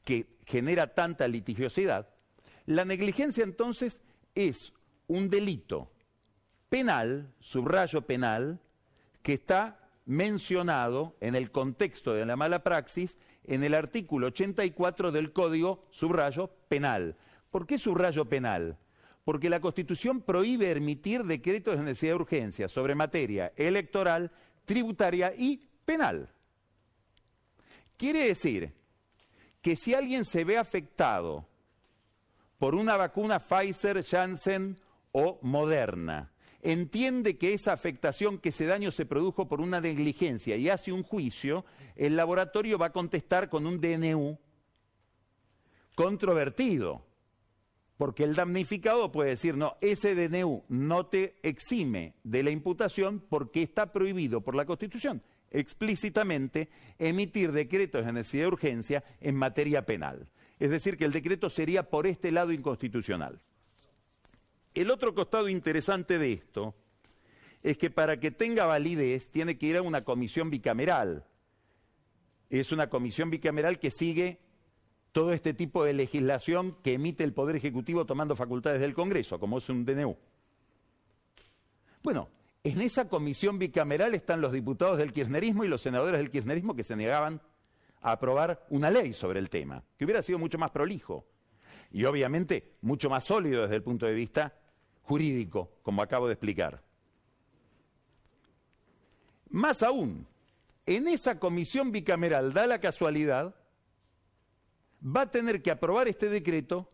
que 0.04 0.38
genera 0.46 0.94
tanta 0.94 1.26
litigiosidad, 1.26 2.08
la 2.66 2.84
negligencia 2.84 3.44
entonces 3.44 4.00
es 4.34 4.72
un 5.06 5.28
delito 5.28 5.90
penal, 6.68 7.32
subrayo 7.40 8.02
penal, 8.02 8.60
que 9.22 9.34
está 9.34 9.87
mencionado 10.08 11.16
en 11.20 11.36
el 11.36 11.52
contexto 11.52 12.12
de 12.12 12.26
la 12.26 12.34
mala 12.34 12.64
praxis 12.64 13.16
en 13.44 13.62
el 13.62 13.74
artículo 13.74 14.26
84 14.26 15.12
del 15.12 15.32
Código 15.32 15.86
Subrayo 15.90 16.50
Penal. 16.68 17.16
¿Por 17.50 17.64
qué 17.64 17.78
subrayo 17.78 18.24
penal? 18.24 18.76
porque 19.28 19.50
la 19.50 19.60
Constitución 19.60 20.22
prohíbe 20.22 20.70
emitir 20.70 21.22
decretos 21.22 21.76
de 21.76 21.84
necesidad 21.84 22.12
de 22.12 22.20
urgencia 22.22 22.66
sobre 22.66 22.94
materia 22.94 23.52
electoral, 23.56 24.30
tributaria 24.64 25.34
y 25.36 25.68
penal. 25.84 26.30
Quiere 27.98 28.24
decir 28.24 28.72
que 29.60 29.76
si 29.76 29.92
alguien 29.92 30.24
se 30.24 30.44
ve 30.44 30.56
afectado 30.56 31.46
por 32.56 32.74
una 32.74 32.96
vacuna 32.96 33.38
Pfizer, 33.38 34.02
Janssen 34.02 34.78
o 35.12 35.38
Moderna, 35.42 36.32
entiende 36.72 37.38
que 37.38 37.54
esa 37.54 37.72
afectación, 37.72 38.38
que 38.38 38.50
ese 38.50 38.66
daño 38.66 38.90
se 38.90 39.06
produjo 39.06 39.48
por 39.48 39.60
una 39.60 39.80
negligencia 39.80 40.56
y 40.56 40.68
hace 40.68 40.92
un 40.92 41.02
juicio, 41.02 41.64
el 41.96 42.16
laboratorio 42.16 42.78
va 42.78 42.86
a 42.86 42.92
contestar 42.92 43.48
con 43.48 43.66
un 43.66 43.80
DNU 43.80 44.38
controvertido. 45.94 47.06
Porque 47.96 48.22
el 48.22 48.36
damnificado 48.36 49.10
puede 49.10 49.30
decir, 49.30 49.56
no, 49.56 49.76
ese 49.80 50.14
DNU 50.14 50.62
no 50.68 51.06
te 51.06 51.36
exime 51.42 52.14
de 52.22 52.44
la 52.44 52.50
imputación 52.50 53.20
porque 53.28 53.62
está 53.62 53.92
prohibido 53.92 54.40
por 54.40 54.54
la 54.54 54.66
Constitución 54.66 55.20
explícitamente 55.50 56.68
emitir 56.98 57.52
decretos 57.52 58.04
de 58.04 58.12
necesidad 58.12 58.44
de 58.44 58.48
urgencia 58.48 59.04
en 59.20 59.34
materia 59.34 59.84
penal. 59.86 60.28
Es 60.58 60.70
decir, 60.70 60.96
que 60.96 61.04
el 61.04 61.12
decreto 61.12 61.48
sería 61.50 61.88
por 61.88 62.06
este 62.06 62.32
lado 62.32 62.52
inconstitucional. 62.52 63.40
El 64.74 64.90
otro 64.90 65.14
costado 65.14 65.48
interesante 65.48 66.18
de 66.18 66.32
esto 66.32 66.74
es 67.62 67.76
que 67.76 67.90
para 67.90 68.20
que 68.20 68.30
tenga 68.30 68.66
validez 68.66 69.30
tiene 69.30 69.58
que 69.58 69.66
ir 69.66 69.76
a 69.76 69.82
una 69.82 70.04
comisión 70.04 70.50
bicameral. 70.50 71.24
Es 72.50 72.72
una 72.72 72.88
comisión 72.88 73.30
bicameral 73.30 73.78
que 73.78 73.90
sigue 73.90 74.38
todo 75.12 75.32
este 75.32 75.54
tipo 75.54 75.84
de 75.84 75.94
legislación 75.94 76.76
que 76.82 76.94
emite 76.94 77.24
el 77.24 77.32
Poder 77.32 77.56
Ejecutivo 77.56 78.06
tomando 78.06 78.36
facultades 78.36 78.80
del 78.80 78.94
Congreso, 78.94 79.40
como 79.40 79.58
es 79.58 79.68
un 79.68 79.84
DNU. 79.84 80.16
Bueno, 82.02 82.28
en 82.62 82.80
esa 82.80 83.08
comisión 83.08 83.58
bicameral 83.58 84.14
están 84.14 84.40
los 84.40 84.52
diputados 84.52 84.98
del 84.98 85.12
kirchnerismo 85.12 85.64
y 85.64 85.68
los 85.68 85.80
senadores 85.80 86.18
del 86.20 86.30
kirchnerismo 86.30 86.76
que 86.76 86.84
se 86.84 86.96
negaban 86.96 87.40
a 88.00 88.12
aprobar 88.12 88.64
una 88.70 88.90
ley 88.90 89.12
sobre 89.12 89.40
el 89.40 89.50
tema, 89.50 89.82
que 89.96 90.04
hubiera 90.04 90.22
sido 90.22 90.38
mucho 90.38 90.58
más 90.58 90.70
prolijo 90.70 91.26
y 91.90 92.04
obviamente 92.04 92.76
mucho 92.80 93.08
más 93.10 93.24
sólido 93.24 93.62
desde 93.62 93.76
el 93.76 93.82
punto 93.82 94.06
de 94.06 94.14
vista 94.14 94.54
jurídico, 95.02 95.78
como 95.82 96.02
acabo 96.02 96.26
de 96.26 96.34
explicar. 96.34 96.82
Más 99.50 99.82
aún, 99.82 100.26
en 100.84 101.08
esa 101.08 101.38
comisión 101.38 101.90
bicameral 101.92 102.52
da 102.52 102.66
la 102.66 102.80
casualidad, 102.80 103.54
va 105.04 105.22
a 105.22 105.30
tener 105.30 105.62
que 105.62 105.70
aprobar 105.70 106.08
este 106.08 106.28
decreto 106.28 106.90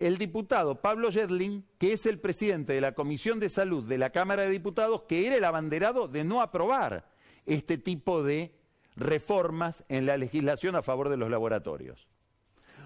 el 0.00 0.18
diputado 0.18 0.80
Pablo 0.80 1.10
Yedlin, 1.10 1.64
que 1.78 1.92
es 1.92 2.04
el 2.06 2.18
presidente 2.18 2.72
de 2.72 2.80
la 2.80 2.94
Comisión 2.94 3.38
de 3.38 3.48
Salud 3.48 3.84
de 3.84 3.98
la 3.98 4.10
Cámara 4.10 4.42
de 4.42 4.50
Diputados, 4.50 5.02
que 5.02 5.26
era 5.26 5.36
el 5.36 5.44
abanderado 5.44 6.08
de 6.08 6.24
no 6.24 6.40
aprobar 6.40 7.08
este 7.46 7.78
tipo 7.78 8.22
de 8.22 8.54
reformas 8.96 9.84
en 9.88 10.06
la 10.06 10.16
legislación 10.16 10.74
a 10.74 10.82
favor 10.82 11.08
de 11.08 11.16
los 11.16 11.30
laboratorios. 11.30 12.08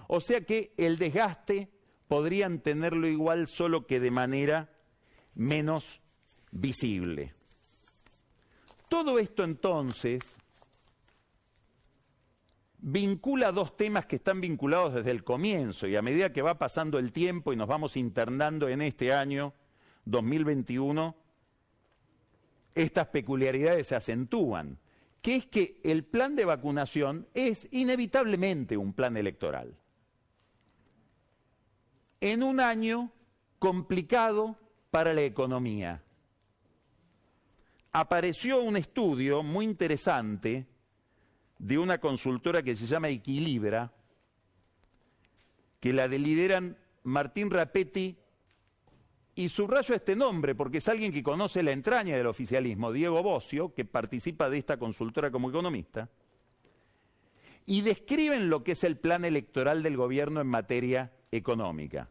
O 0.09 0.21
sea 0.21 0.41
que 0.41 0.73
el 0.77 0.99
desgaste 0.99 1.69
podrían 2.09 2.61
tenerlo 2.61 3.07
igual, 3.07 3.47
solo 3.47 3.87
que 3.87 4.01
de 4.01 4.11
manera 4.11 4.71
menos 5.35 6.01
visible. 6.51 7.35
Todo 8.89 9.19
esto 9.19 9.45
entonces 9.45 10.23
vincula 12.79 13.53
dos 13.53 13.77
temas 13.77 14.07
que 14.07 14.17
están 14.17 14.41
vinculados 14.41 14.95
desde 14.95 15.11
el 15.11 15.25
comienzo 15.25 15.87
y 15.87 15.97
a 15.97 16.03
medida 16.03 16.33
que 16.33 16.43
va 16.43 16.59
pasando 16.59 16.99
el 16.99 17.13
tiempo 17.13 17.53
y 17.53 17.57
nos 17.57 17.69
vamos 17.69 17.97
internando 17.97 18.69
en 18.69 18.81
este 18.81 19.13
año 19.13 19.53
2021, 20.07 21.15
estas 22.75 23.09
peculiaridades 23.09 23.89
se 23.89 23.95
acentúan, 23.95 24.79
que 25.21 25.37
es 25.37 25.47
que 25.47 25.81
el 25.85 26.05
plan 26.05 26.35
de 26.35 26.47
vacunación 26.47 27.29
es 27.35 27.69
inevitablemente 27.73 28.79
un 28.79 28.95
plan 28.95 29.19
electoral. 29.19 29.77
En 32.21 32.43
un 32.43 32.61
año 32.61 33.13
complicado 33.59 34.57
para 34.91 35.13
la 35.13 35.23
economía. 35.23 36.03
Apareció 37.93 38.61
un 38.61 38.77
estudio 38.77 39.43
muy 39.43 39.65
interesante 39.65 40.67
de 41.59 41.79
una 41.79 41.99
consultora 41.99 42.63
que 42.63 42.77
se 42.77 42.87
llama 42.87 43.09
Equilibra, 43.09 43.93
que 45.81 45.93
la 45.93 46.09
delideran 46.09 46.77
Martín 47.05 47.51
Rapetti, 47.51 48.17
y 49.35 49.49
subrayo 49.49 49.95
este 49.95 50.17
nombre 50.17 50.57
porque 50.57 50.79
es 50.79 50.89
alguien 50.89 51.13
que 51.13 51.23
conoce 51.23 51.63
la 51.63 51.71
entraña 51.71 52.17
del 52.17 52.27
oficialismo, 52.27 52.91
Diego 52.91 53.23
Bocio, 53.23 53.73
que 53.73 53.85
participa 53.85 54.51
de 54.51 54.59
esta 54.59 54.79
consultora 54.79 55.31
como 55.31 55.49
economista, 55.49 56.09
y 57.65 57.83
describen 57.83 58.51
lo 58.51 58.65
que 58.65 58.73
es 58.73 58.83
el 58.83 58.97
plan 58.97 59.25
electoral 59.25 59.85
del 59.85 59.97
gobierno 59.97 60.41
en 60.41 60.49
materia 60.49 61.13
económica. 61.31 62.09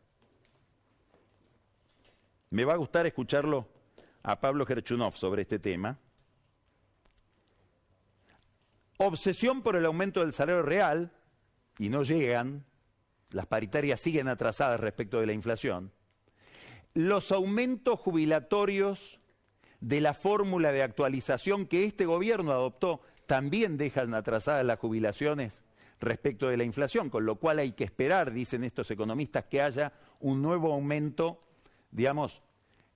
Me 2.49 2.63
va 2.63 2.73
a 2.73 2.77
gustar 2.77 3.05
escucharlo 3.05 3.67
a 4.23 4.39
Pablo 4.39 4.65
Gerchunov 4.65 5.15
sobre 5.15 5.43
este 5.43 5.59
tema. 5.59 5.97
Obsesión 8.97 9.61
por 9.61 9.75
el 9.75 9.85
aumento 9.85 10.21
del 10.21 10.33
salario 10.33 10.63
real, 10.63 11.11
y 11.77 11.89
no 11.89 12.03
llegan, 12.03 12.65
las 13.29 13.45
paritarias 13.45 13.99
siguen 13.99 14.27
atrasadas 14.27 14.79
respecto 14.79 15.19
de 15.19 15.27
la 15.27 15.33
inflación. 15.33 15.91
Los 16.93 17.31
aumentos 17.31 17.99
jubilatorios 17.99 19.19
de 19.81 20.01
la 20.01 20.13
fórmula 20.13 20.71
de 20.71 20.81
actualización 20.81 21.67
que 21.67 21.85
este 21.85 22.05
gobierno 22.05 22.51
adoptó 22.51 23.01
también 23.27 23.77
dejan 23.77 24.13
atrasadas 24.15 24.65
las 24.65 24.79
jubilaciones 24.79 25.61
respecto 25.99 26.47
de 26.47 26.57
la 26.57 26.63
inflación, 26.63 27.09
con 27.09 27.25
lo 27.25 27.35
cual 27.35 27.59
hay 27.59 27.71
que 27.71 27.83
esperar, 27.83 28.31
dicen 28.31 28.63
estos 28.63 28.89
economistas, 28.91 29.45
que 29.45 29.61
haya 29.61 29.93
un 30.19 30.41
nuevo 30.41 30.73
aumento, 30.73 31.41
digamos, 31.91 32.41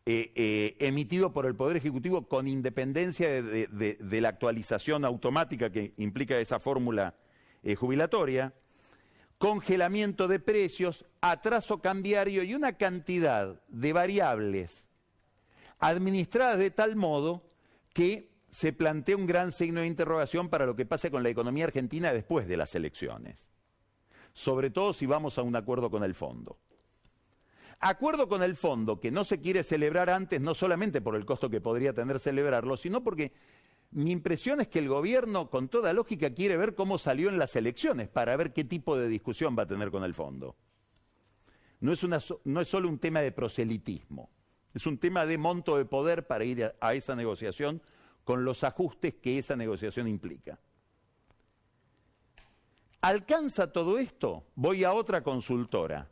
eh, 0.05 0.31
eh, 0.33 0.77
emitido 0.79 1.31
por 1.31 1.45
el 1.45 1.55
Poder 1.55 1.77
Ejecutivo 1.77 2.27
con 2.27 2.47
independencia 2.47 3.41
de, 3.43 4.21
la 4.21 4.29
actualización 4.29 5.05
automática 5.05 5.69
que 5.69 5.93
implica 5.97 6.39
esa 6.39 6.59
fórmula 6.59 7.13
eh, 7.61 7.75
jubilatoria, 7.75 8.51
congelamiento 9.37 10.27
de 10.27 10.39
precios, 10.39 11.05
atraso 11.21 11.81
cambiario 11.81 12.41
y 12.41 12.55
una 12.55 12.73
cantidad 12.73 13.61
de 13.67 13.93
variables 13.93 14.87
administradas 15.77 16.57
de 16.57 16.71
tal 16.71 16.95
modo 16.95 17.43
que 17.93 18.30
se 18.51 18.73
plantea 18.73 19.15
un 19.15 19.25
gran 19.25 19.53
signo 19.53 19.79
de 19.79 19.87
interrogación 19.87 20.49
para 20.49 20.65
lo 20.65 20.75
que 20.75 20.85
pase 20.85 21.09
con 21.09 21.23
la 21.23 21.29
economía 21.29 21.65
argentina 21.65 22.11
después 22.11 22.47
de 22.47 22.57
las 22.57 22.75
elecciones, 22.75 23.47
sobre 24.33 24.69
todo 24.69 24.91
si 24.93 25.05
vamos 25.05 25.37
a 25.37 25.41
un 25.41 25.55
acuerdo 25.55 25.89
con 25.89 26.03
el 26.03 26.13
fondo. 26.13 26.59
Acuerdo 27.79 28.27
con 28.27 28.43
el 28.43 28.55
fondo 28.55 28.99
que 28.99 29.09
no 29.09 29.23
se 29.23 29.39
quiere 29.39 29.63
celebrar 29.63 30.09
antes, 30.09 30.39
no 30.39 30.53
solamente 30.53 31.01
por 31.01 31.15
el 31.15 31.25
costo 31.25 31.49
que 31.49 31.61
podría 31.61 31.93
tener 31.93 32.19
celebrarlo, 32.19 32.77
sino 32.77 33.03
porque 33.03 33.31
mi 33.91 34.11
impresión 34.11 34.61
es 34.61 34.67
que 34.67 34.79
el 34.79 34.87
gobierno, 34.87 35.49
con 35.49 35.67
toda 35.67 35.91
lógica, 35.93 36.31
quiere 36.31 36.57
ver 36.57 36.75
cómo 36.75 36.97
salió 36.97 37.29
en 37.29 37.39
las 37.39 37.55
elecciones 37.55 38.07
para 38.09 38.35
ver 38.35 38.53
qué 38.53 38.65
tipo 38.65 38.97
de 38.97 39.07
discusión 39.07 39.55
va 39.57 39.63
a 39.63 39.67
tener 39.67 39.89
con 39.89 40.03
el 40.03 40.13
fondo. 40.13 40.55
No 41.79 41.91
es, 41.91 41.99
solo 41.99 42.87
un 42.87 42.99
tema 42.99 43.21
de 43.21 43.31
proselitismo, 43.31 44.29
es 44.73 44.85
un 44.85 44.99
tema 44.99 45.25
de 45.25 45.39
monto 45.39 45.77
de 45.77 45.85
poder 45.85 46.27
para 46.27 46.43
ir 46.43 46.75
a 46.79 46.93
esa 46.93 47.15
negociación 47.15 47.81
con 48.31 48.45
los 48.45 48.63
ajustes 48.63 49.15
que 49.15 49.39
esa 49.39 49.57
negociación 49.57 50.07
implica. 50.07 50.57
¿Alcanza 53.01 53.73
todo 53.73 53.99
esto? 53.99 54.45
Voy 54.55 54.85
a 54.85 54.93
otra 54.93 55.21
consultora 55.21 56.09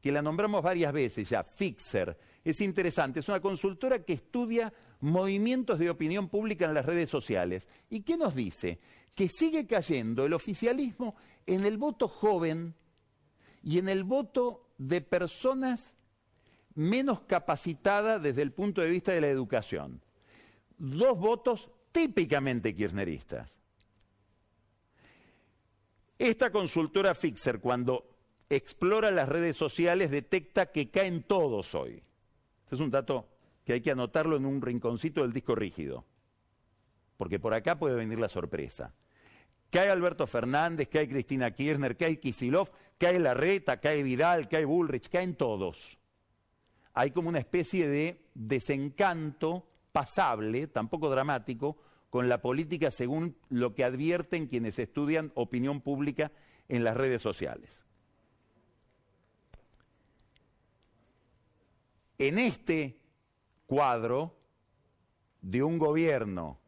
que 0.00 0.10
la 0.10 0.22
nombramos 0.22 0.60
varias 0.60 0.92
veces 0.92 1.28
ya, 1.28 1.44
Fixer. 1.44 2.18
Es 2.42 2.60
interesante, 2.60 3.20
es 3.20 3.28
una 3.28 3.38
consultora 3.38 4.02
que 4.02 4.14
estudia 4.14 4.72
movimientos 4.98 5.78
de 5.78 5.88
opinión 5.88 6.28
pública 6.28 6.64
en 6.64 6.74
las 6.74 6.84
redes 6.84 7.08
sociales. 7.08 7.68
¿Y 7.88 8.00
qué 8.00 8.16
nos 8.16 8.34
dice? 8.34 8.80
Que 9.14 9.28
sigue 9.28 9.64
cayendo 9.64 10.26
el 10.26 10.32
oficialismo 10.32 11.14
en 11.46 11.64
el 11.64 11.78
voto 11.78 12.08
joven 12.08 12.74
y 13.62 13.78
en 13.78 13.88
el 13.88 14.02
voto 14.02 14.66
de 14.78 15.00
personas 15.00 15.94
menos 16.74 17.20
capacitadas 17.20 18.20
desde 18.20 18.42
el 18.42 18.50
punto 18.50 18.80
de 18.80 18.90
vista 18.90 19.12
de 19.12 19.20
la 19.20 19.28
educación. 19.28 20.02
Dos 20.84 21.16
votos 21.16 21.70
típicamente 21.92 22.74
kirchneristas. 22.74 23.56
Esta 26.18 26.50
consultora 26.50 27.14
Fixer, 27.14 27.60
cuando 27.60 28.16
explora 28.48 29.12
las 29.12 29.28
redes 29.28 29.56
sociales, 29.56 30.10
detecta 30.10 30.72
que 30.72 30.90
caen 30.90 31.22
todos 31.22 31.76
hoy. 31.76 32.02
Este 32.64 32.74
es 32.74 32.80
un 32.80 32.90
dato 32.90 33.28
que 33.64 33.74
hay 33.74 33.80
que 33.80 33.92
anotarlo 33.92 34.36
en 34.36 34.44
un 34.44 34.60
rinconcito 34.60 35.22
del 35.22 35.32
disco 35.32 35.54
rígido, 35.54 36.04
porque 37.16 37.38
por 37.38 37.54
acá 37.54 37.78
puede 37.78 37.94
venir 37.94 38.18
la 38.18 38.28
sorpresa. 38.28 38.92
Cae 39.70 39.88
Alberto 39.88 40.26
Fernández, 40.26 40.88
cae 40.88 41.08
Cristina 41.08 41.52
Kirchner, 41.52 41.96
cae 41.96 42.18
Kisilov, 42.18 42.72
cae 42.98 43.20
Larreta, 43.20 43.78
cae 43.78 44.02
Vidal, 44.02 44.48
cae 44.48 44.64
Bullrich, 44.64 45.08
caen 45.08 45.36
todos. 45.36 45.96
hay 46.92 47.12
como 47.12 47.28
una 47.28 47.38
especie 47.38 47.86
de 47.86 48.26
desencanto 48.34 49.68
pasable, 49.92 50.66
tampoco 50.66 51.10
dramático, 51.10 51.76
con 52.10 52.28
la 52.28 52.42
política 52.42 52.90
según 52.90 53.36
lo 53.48 53.74
que 53.74 53.84
advierten 53.84 54.46
quienes 54.46 54.78
estudian 54.78 55.32
opinión 55.34 55.80
pública 55.80 56.32
en 56.68 56.84
las 56.84 56.96
redes 56.96 57.22
sociales. 57.22 57.84
En 62.18 62.38
este 62.38 62.98
cuadro 63.66 64.36
de 65.40 65.62
un 65.62 65.78
gobierno 65.78 66.60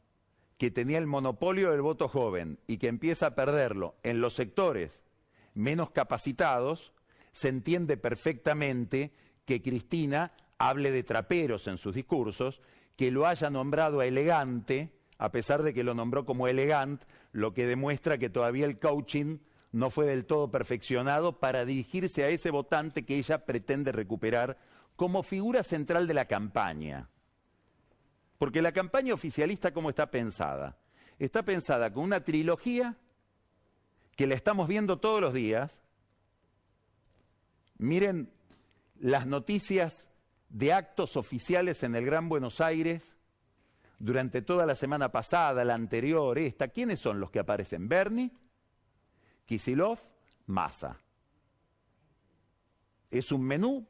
que 0.59 0.71
tenía 0.71 0.99
el 0.99 1.07
monopolio 1.07 1.71
del 1.71 1.83
voto 1.83 2.09
joven 2.09 2.59
y 2.67 2.79
que 2.79 2.89
empieza 2.89 3.27
a 3.27 3.35
perderlo 3.35 3.97
en 4.03 4.21
los 4.21 4.35
sectores 4.35 5.03
menos 5.53 5.91
capacitados, 5.91 6.93
se 7.33 7.49
entiende 7.49 7.97
perfectamente 7.97 9.13
que 9.45 9.63
Cristina 9.63 10.33
hable 10.59 10.91
de 10.91 11.03
traperos 11.03 11.67
en 11.67 11.79
sus 11.79 11.95
discursos, 11.95 12.63
que 12.97 13.11
lo 13.11 13.27
haya 13.27 13.51
nombrado 13.51 14.03
elegante, 14.03 14.93
a 15.19 15.31
pesar 15.31 15.63
de 15.63 15.75
que 15.75 15.85
lo 15.85 15.95
nombró 15.95 16.25
como 16.25 16.49
elegante, 16.49 17.07
lo 17.33 17.55
que 17.55 17.67
demuestra 17.67 18.19
que 18.19 18.31
todavía 18.31 18.67
el 18.67 18.79
coaching 18.79 19.39
no 19.73 19.91
fue 19.91 20.07
del 20.07 20.25
todo 20.25 20.51
perfeccionado 20.51 21.41
para 21.41 21.65
dirigirse 21.65 22.23
a 22.23 22.29
ese 22.29 22.51
votante 22.51 23.05
que 23.05 23.17
ella 23.17 23.45
pretende 23.45 23.91
recuperar 23.91 24.57
como 24.95 25.25
figura 25.25 25.65
central 25.65 26.07
de 26.07 26.15
la 26.15 26.27
campaña. 26.27 27.09
Porque 28.39 28.63
la 28.63 28.73
campaña 28.73 29.15
oficialista, 29.15 29.73
¿cómo 29.73 29.91
está 29.91 30.11
pensada? 30.11 30.79
Está 31.19 31.45
pensada 31.45 31.93
con 31.93 32.05
una 32.05 32.23
trilogía 32.23 32.97
que 34.17 34.27
la 34.27 34.35
estamos 34.35 34.69
viendo 34.69 34.99
todos 34.99 35.21
los 35.21 35.35
días. 35.35 35.81
Miren 37.79 38.31
las 39.01 39.27
noticias 39.27 40.09
de 40.55 40.73
actos 40.73 41.17
oficiales 41.17 41.83
en 41.83 41.97
el 41.97 42.07
Gran 42.07 42.29
Buenos 42.29 42.61
Aires 42.61 43.17
durante 43.99 44.41
toda 44.41 44.65
la 44.67 44.77
semana 44.77 45.11
pasada, 45.11 45.65
la 45.65 45.75
anterior, 45.75 46.39
esta. 46.39 46.69
¿Quiénes 46.69 47.01
son 47.01 47.19
los 47.19 47.33
que 47.33 47.41
aparecen? 47.41 47.89
Bernie, 47.89 48.31
Kisilov, 49.45 49.99
Massa. 50.47 51.01
Es 53.11 53.33
un 53.33 53.43
menú. 53.43 53.85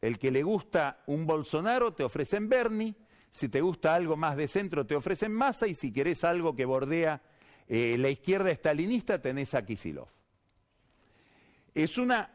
El 0.00 0.18
que 0.18 0.30
le 0.30 0.42
gusta 0.42 1.02
un 1.06 1.26
Bolsonaro 1.26 1.92
te 1.92 2.04
ofrecen 2.04 2.48
Bernie. 2.48 2.94
Si 3.30 3.50
te 3.50 3.60
gusta 3.60 3.94
algo 3.94 4.16
más 4.16 4.36
de 4.36 4.48
centro 4.48 4.86
te 4.86 4.96
ofrecen 4.96 5.32
Massa. 5.32 5.66
Y 5.66 5.74
si 5.74 5.92
querés 5.92 6.24
algo 6.24 6.56
que 6.56 6.64
bordea 6.64 7.20
eh, 7.68 7.98
la 7.98 8.08
izquierda 8.08 8.50
estalinista 8.50 9.20
tenés 9.20 9.52
a 9.52 9.64
Kisilov. 9.64 10.08
Es 11.74 11.98
una 11.98 12.30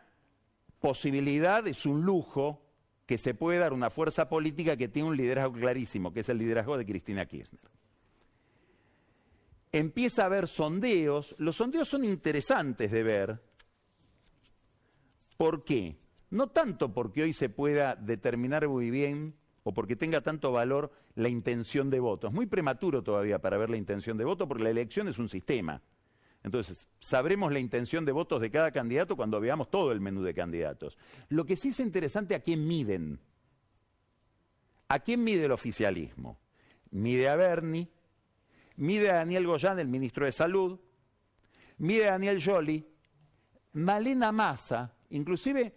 posibilidad, 0.79 1.67
es 1.67 1.87
un 1.87 2.03
lujo 2.03 2.66
que 3.07 3.17
se 3.17 3.33
puede 3.33 3.57
dar 3.57 3.71
una 3.73 3.89
fuerza 3.89 4.27
política 4.27 4.75
que 4.75 4.89
tiene 4.89 5.07
un 5.07 5.17
liderazgo 5.17 5.53
clarísimo, 5.53 6.13
que 6.13 6.19
es 6.19 6.29
el 6.29 6.37
liderazgo 6.37 6.77
de 6.77 6.85
Cristina 6.85 7.25
Kirchner. 7.25 7.61
Empieza 9.71 10.23
a 10.23 10.25
haber 10.25 10.47
sondeos, 10.47 11.33
los 11.39 11.55
sondeos 11.55 11.87
son 11.87 12.03
interesantes 12.03 12.91
de 12.91 13.03
ver. 13.03 13.41
¿Por 15.37 15.63
qué? 15.63 15.97
No 16.29 16.47
tanto 16.47 16.93
porque 16.93 17.23
hoy 17.23 17.31
se 17.31 17.47
pueda 17.47 17.95
determinar 17.95 18.67
muy 18.67 18.91
bien 18.91 19.35
o 19.63 19.73
porque 19.73 19.95
tenga 19.95 20.19
tanto 20.19 20.51
valor 20.51 20.91
la 21.15 21.29
intención 21.29 21.89
de 21.89 22.01
voto. 22.01 22.27
Es 22.27 22.33
muy 22.33 22.45
prematuro 22.45 23.03
todavía 23.03 23.39
para 23.39 23.57
ver 23.57 23.69
la 23.69 23.77
intención 23.77 24.17
de 24.17 24.25
voto 24.25 24.49
porque 24.49 24.63
la 24.63 24.69
elección 24.69 25.07
es 25.07 25.17
un 25.17 25.29
sistema. 25.29 25.81
Entonces, 26.47 26.87
sabremos 27.01 27.51
la 27.51 27.59
intención 27.59 28.05
de 28.05 28.13
votos 28.13 28.39
de 28.39 28.49
cada 28.49 28.71
candidato 28.71 29.17
cuando 29.17 29.41
veamos 29.41 29.69
todo 29.69 29.91
el 29.91 29.99
menú 29.99 30.23
de 30.23 30.33
candidatos. 30.33 30.97
Lo 31.27 31.45
que 31.45 31.57
sí 31.57 31.69
es 31.69 31.79
interesante 31.81 32.35
a 32.35 32.39
quién 32.39 32.65
miden. 32.65 33.19
¿A 34.87 34.99
quién 34.99 35.25
mide 35.25 35.43
el 35.43 35.51
oficialismo? 35.51 36.39
Mide 36.91 37.27
a 37.27 37.35
Bernie, 37.35 37.89
mide 38.77 39.11
a 39.11 39.15
Daniel 39.15 39.45
Goyán, 39.45 39.77
el 39.79 39.89
ministro 39.89 40.25
de 40.25 40.31
Salud, 40.31 40.79
mide 41.79 42.07
a 42.07 42.11
Daniel 42.11 42.41
Joly, 42.41 42.87
Malena 43.73 44.31
Massa, 44.31 44.95
inclusive 45.09 45.75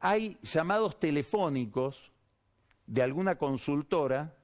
hay 0.00 0.38
llamados 0.40 0.98
telefónicos 0.98 2.10
de 2.86 3.02
alguna 3.02 3.36
consultora 3.36 4.34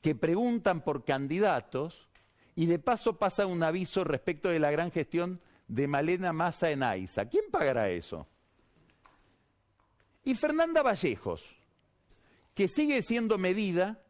que 0.00 0.14
preguntan 0.14 0.80
por 0.80 1.04
candidatos 1.04 2.07
y 2.58 2.66
de 2.66 2.80
paso 2.80 3.16
pasa 3.16 3.46
un 3.46 3.62
aviso 3.62 4.02
respecto 4.02 4.48
de 4.48 4.58
la 4.58 4.72
gran 4.72 4.90
gestión 4.90 5.40
de 5.68 5.86
Malena 5.86 6.32
Massa 6.32 6.72
en 6.72 6.82
AISA. 6.82 7.28
¿Quién 7.28 7.44
pagará 7.52 7.88
eso? 7.88 8.26
Y 10.24 10.34
Fernanda 10.34 10.82
Vallejos, 10.82 11.56
que 12.54 12.66
sigue 12.66 13.00
siendo 13.02 13.38
medida. 13.38 14.02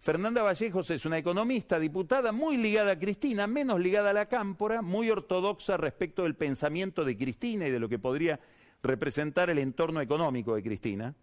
Fernanda 0.00 0.42
Vallejos 0.42 0.90
es 0.90 1.06
una 1.06 1.16
economista, 1.16 1.78
diputada, 1.78 2.30
muy 2.30 2.58
ligada 2.58 2.92
a 2.92 2.98
Cristina, 2.98 3.46
menos 3.46 3.80
ligada 3.80 4.10
a 4.10 4.12
la 4.12 4.28
cámpora, 4.28 4.82
muy 4.82 5.08
ortodoxa 5.08 5.78
respecto 5.78 6.24
del 6.24 6.36
pensamiento 6.36 7.06
de 7.06 7.16
Cristina 7.16 7.66
y 7.66 7.70
de 7.70 7.80
lo 7.80 7.88
que 7.88 7.98
podría 7.98 8.38
representar 8.82 9.48
el 9.48 9.60
entorno 9.60 10.02
económico 10.02 10.56
de 10.56 10.62
Cristina. 10.62 11.14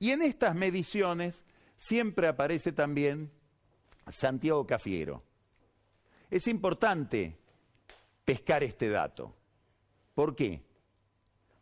Y 0.00 0.10
en 0.10 0.22
estas 0.22 0.56
mediciones 0.56 1.44
siempre 1.78 2.26
aparece 2.26 2.72
también 2.72 3.30
Santiago 4.10 4.66
Cafiero. 4.66 5.22
Es 6.30 6.46
importante 6.46 7.36
pescar 8.24 8.64
este 8.64 8.88
dato. 8.88 9.34
¿Por 10.14 10.34
qué? 10.34 10.62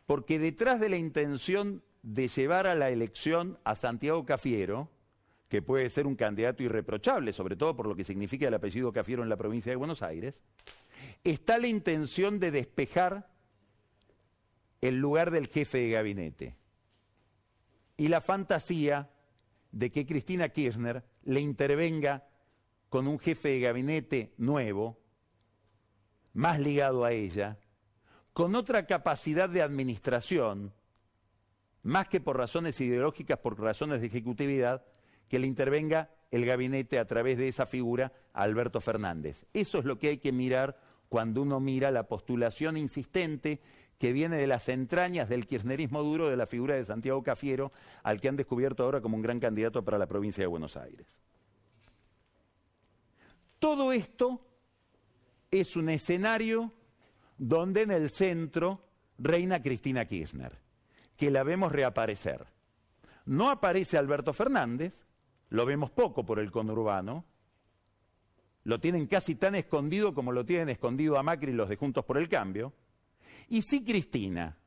Porque 0.05 0.39
detrás 0.39 0.79
de 0.79 0.89
la 0.89 0.97
intención 0.97 1.83
de 2.03 2.27
llevar 2.27 2.67
a 2.67 2.75
la 2.75 2.89
elección 2.89 3.59
a 3.63 3.75
Santiago 3.75 4.25
Cafiero, 4.25 4.89
que 5.49 5.61
puede 5.61 5.89
ser 5.89 6.07
un 6.07 6.15
candidato 6.15 6.63
irreprochable, 6.63 7.33
sobre 7.33 7.55
todo 7.55 7.75
por 7.75 7.87
lo 7.87 7.95
que 7.95 8.03
significa 8.03 8.47
el 8.47 8.53
apellido 8.53 8.91
Cafiero 8.91 9.23
en 9.23 9.29
la 9.29 9.37
provincia 9.37 9.71
de 9.71 9.75
Buenos 9.75 10.01
Aires, 10.01 10.41
está 11.23 11.57
la 11.57 11.67
intención 11.67 12.39
de 12.39 12.51
despejar 12.51 13.29
el 14.79 14.97
lugar 14.97 15.31
del 15.31 15.47
jefe 15.47 15.79
de 15.79 15.89
gabinete 15.91 16.55
y 17.97 18.07
la 18.07 18.21
fantasía 18.21 19.11
de 19.71 19.91
que 19.91 20.05
Cristina 20.05 20.49
Kirchner 20.49 21.03
le 21.23 21.39
intervenga 21.39 22.27
con 22.91 23.07
un 23.07 23.19
jefe 23.19 23.47
de 23.47 23.61
gabinete 23.61 24.33
nuevo, 24.35 24.99
más 26.33 26.59
ligado 26.59 27.05
a 27.05 27.13
ella, 27.13 27.57
con 28.33 28.53
otra 28.53 28.85
capacidad 28.85 29.49
de 29.49 29.61
administración, 29.61 30.73
más 31.83 32.09
que 32.09 32.19
por 32.19 32.37
razones 32.37 32.81
ideológicas, 32.81 33.39
por 33.39 33.57
razones 33.57 34.01
de 34.01 34.07
ejecutividad, 34.07 34.83
que 35.29 35.39
le 35.39 35.47
intervenga 35.47 36.09
el 36.31 36.45
gabinete 36.45 36.99
a 36.99 37.07
través 37.07 37.37
de 37.37 37.47
esa 37.47 37.65
figura 37.65 38.11
a 38.33 38.41
Alberto 38.43 38.81
Fernández. 38.81 39.45
Eso 39.53 39.79
es 39.79 39.85
lo 39.85 39.97
que 39.97 40.09
hay 40.09 40.17
que 40.17 40.33
mirar 40.33 40.77
cuando 41.07 41.43
uno 41.43 41.61
mira 41.61 41.91
la 41.91 42.09
postulación 42.09 42.75
insistente 42.75 43.61
que 43.99 44.11
viene 44.11 44.35
de 44.35 44.47
las 44.47 44.67
entrañas 44.67 45.29
del 45.29 45.47
kirchnerismo 45.47 46.03
duro 46.03 46.27
de 46.27 46.35
la 46.35 46.45
figura 46.45 46.75
de 46.75 46.83
Santiago 46.83 47.23
Cafiero, 47.23 47.71
al 48.03 48.19
que 48.19 48.27
han 48.27 48.35
descubierto 48.35 48.83
ahora 48.83 48.99
como 48.99 49.15
un 49.15 49.21
gran 49.23 49.39
candidato 49.39 49.81
para 49.85 49.97
la 49.97 50.07
provincia 50.07 50.43
de 50.43 50.47
Buenos 50.47 50.75
Aires. 50.75 51.21
Todo 53.61 53.91
esto 53.91 54.41
es 55.51 55.75
un 55.75 55.89
escenario 55.89 56.73
donde 57.37 57.83
en 57.83 57.91
el 57.91 58.09
centro 58.09 58.81
reina 59.19 59.61
Cristina 59.61 60.05
Kirchner, 60.05 60.57
que 61.15 61.29
la 61.29 61.43
vemos 61.43 61.71
reaparecer. 61.71 62.47
No 63.25 63.51
aparece 63.51 63.99
Alberto 63.99 64.33
Fernández, 64.33 65.05
lo 65.49 65.67
vemos 65.67 65.91
poco 65.91 66.25
por 66.25 66.39
el 66.39 66.49
conurbano, 66.51 67.23
lo 68.63 68.79
tienen 68.79 69.05
casi 69.05 69.35
tan 69.35 69.53
escondido 69.53 70.15
como 70.15 70.31
lo 70.31 70.43
tienen 70.43 70.69
escondido 70.69 71.19
a 71.19 71.21
Macri 71.21 71.51
los 71.51 71.69
de 71.69 71.75
Juntos 71.75 72.03
por 72.03 72.17
el 72.17 72.27
Cambio, 72.29 72.73
y 73.47 73.61
sí 73.61 73.85
Cristina, 73.85 74.57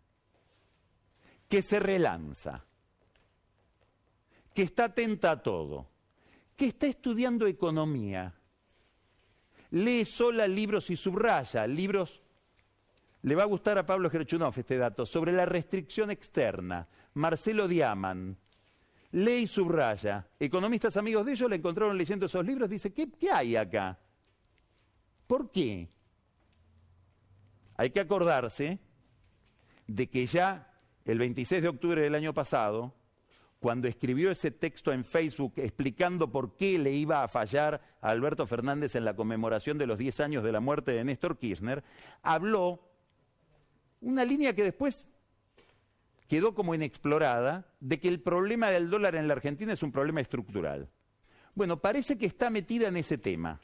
que 1.48 1.62
se 1.64 1.80
relanza, 1.80 2.64
que 4.54 4.62
está 4.62 4.84
atenta 4.84 5.32
a 5.32 5.42
todo, 5.42 5.88
que 6.54 6.66
está 6.66 6.86
estudiando 6.86 7.48
economía, 7.48 8.32
lee 9.74 10.04
sola 10.04 10.46
libros 10.46 10.88
y 10.90 10.96
subraya, 10.96 11.66
libros, 11.66 12.22
le 13.22 13.34
va 13.34 13.42
a 13.42 13.46
gustar 13.46 13.76
a 13.76 13.84
Pablo 13.84 14.08
Gerchunov 14.08 14.54
este 14.56 14.76
dato, 14.76 15.04
sobre 15.04 15.32
la 15.32 15.46
restricción 15.46 16.10
externa, 16.10 16.86
Marcelo 17.14 17.66
Diaman, 17.66 18.36
lee 19.12 19.42
y 19.42 19.46
subraya. 19.48 20.28
Economistas 20.38 20.96
amigos 20.96 21.26
de 21.26 21.32
ellos 21.32 21.50
le 21.50 21.56
encontraron 21.56 21.98
leyendo 21.98 22.26
esos 22.26 22.44
libros, 22.46 22.70
dice, 22.70 22.92
¿qué, 22.92 23.10
qué 23.10 23.30
hay 23.32 23.56
acá? 23.56 23.98
¿Por 25.26 25.50
qué? 25.50 25.88
Hay 27.76 27.90
que 27.90 28.00
acordarse 28.00 28.78
de 29.88 30.08
que 30.08 30.26
ya 30.26 30.72
el 31.04 31.18
26 31.18 31.62
de 31.62 31.68
octubre 31.68 32.00
del 32.00 32.14
año 32.14 32.32
pasado, 32.32 32.94
cuando 33.64 33.88
escribió 33.88 34.30
ese 34.30 34.50
texto 34.50 34.92
en 34.92 35.06
Facebook 35.06 35.54
explicando 35.56 36.30
por 36.30 36.54
qué 36.54 36.78
le 36.78 36.92
iba 36.92 37.22
a 37.22 37.28
fallar 37.28 37.80
a 38.02 38.10
Alberto 38.10 38.46
Fernández 38.46 38.94
en 38.94 39.06
la 39.06 39.16
conmemoración 39.16 39.78
de 39.78 39.86
los 39.86 39.96
10 39.96 40.20
años 40.20 40.44
de 40.44 40.52
la 40.52 40.60
muerte 40.60 40.92
de 40.92 41.02
Néstor 41.02 41.38
Kirchner, 41.38 41.82
habló 42.20 42.86
una 44.02 44.22
línea 44.22 44.54
que 44.54 44.64
después 44.64 45.06
quedó 46.28 46.54
como 46.54 46.74
inexplorada 46.74 47.66
de 47.80 47.98
que 47.98 48.08
el 48.08 48.20
problema 48.20 48.68
del 48.68 48.90
dólar 48.90 49.14
en 49.14 49.28
la 49.28 49.32
Argentina 49.32 49.72
es 49.72 49.82
un 49.82 49.92
problema 49.92 50.20
estructural. 50.20 50.90
Bueno, 51.54 51.80
parece 51.80 52.18
que 52.18 52.26
está 52.26 52.50
metida 52.50 52.88
en 52.88 52.98
ese 52.98 53.16
tema. 53.16 53.62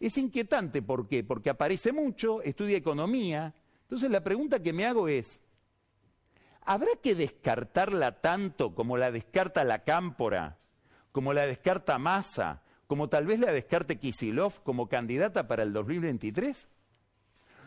Es 0.00 0.16
inquietante, 0.16 0.80
¿por 0.80 1.06
qué? 1.06 1.22
Porque 1.22 1.50
aparece 1.50 1.92
mucho, 1.92 2.40
estudia 2.40 2.78
economía. 2.78 3.54
Entonces 3.82 4.10
la 4.10 4.24
pregunta 4.24 4.62
que 4.62 4.72
me 4.72 4.86
hago 4.86 5.06
es, 5.06 5.38
¿habrá 6.64 6.90
que 7.02 7.14
descartarla 7.14 8.20
tanto 8.20 8.74
como 8.74 8.96
la 8.96 9.10
descarta 9.10 9.64
la 9.64 9.84
Cámpora, 9.84 10.58
como 11.12 11.32
la 11.32 11.46
descarta 11.46 11.98
Massa, 11.98 12.62
como 12.86 13.08
tal 13.08 13.26
vez 13.26 13.40
la 13.40 13.52
descarte 13.52 13.98
Kisilov 13.98 14.62
como 14.62 14.88
candidata 14.88 15.48
para 15.48 15.62
el 15.62 15.72
2023? 15.72 16.68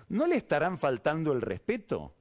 ¿No 0.10 0.27
le 0.27 0.36
estarán 0.36 0.77
faltando 0.77 1.34
el 1.34 1.41
respeto? 1.41 2.13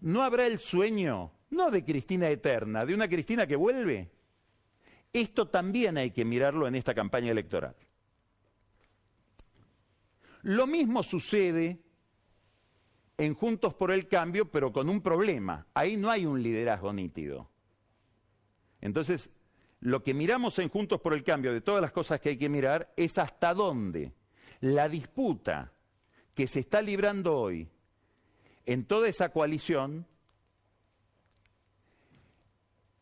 ¿No 0.00 0.22
habrá 0.22 0.46
el 0.46 0.58
sueño, 0.58 1.32
no 1.50 1.70
de 1.70 1.84
Cristina 1.84 2.28
eterna, 2.28 2.84
de 2.84 2.94
una 2.94 3.08
Cristina 3.08 3.46
que 3.46 3.56
vuelve? 3.56 4.10
Esto 5.12 5.48
también 5.48 5.96
hay 5.96 6.10
que 6.10 6.24
mirarlo 6.24 6.66
en 6.66 6.74
esta 6.74 6.94
campaña 6.94 7.30
electoral. 7.30 7.74
Lo 10.42 10.66
mismo 10.66 11.02
sucede 11.02 11.80
en 13.18 13.34
Juntos 13.34 13.74
por 13.74 13.90
el 13.90 14.06
Cambio, 14.06 14.50
pero 14.50 14.72
con 14.72 14.88
un 14.88 15.02
problema. 15.02 15.66
Ahí 15.74 15.96
no 15.96 16.08
hay 16.08 16.24
un 16.24 16.40
liderazgo 16.42 16.92
nítido. 16.92 17.50
Entonces, 18.80 19.30
lo 19.80 20.02
que 20.02 20.14
miramos 20.14 20.58
en 20.60 20.68
Juntos 20.68 21.00
por 21.00 21.12
el 21.12 21.24
Cambio, 21.24 21.52
de 21.52 21.60
todas 21.60 21.82
las 21.82 21.90
cosas 21.90 22.20
que 22.20 22.30
hay 22.30 22.38
que 22.38 22.48
mirar, 22.48 22.92
es 22.96 23.18
hasta 23.18 23.52
dónde 23.54 24.12
la 24.60 24.88
disputa 24.88 25.72
que 26.34 26.46
se 26.46 26.60
está 26.60 26.80
librando 26.80 27.34
hoy 27.36 27.68
en 28.66 28.84
toda 28.84 29.08
esa 29.08 29.30
coalición 29.30 30.06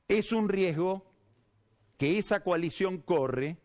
es 0.09 0.33
un 0.33 0.49
riesgo 0.49 1.05
que 1.99 2.19
esa 2.19 2.41
coalición 2.41 2.99
corre 2.99 3.59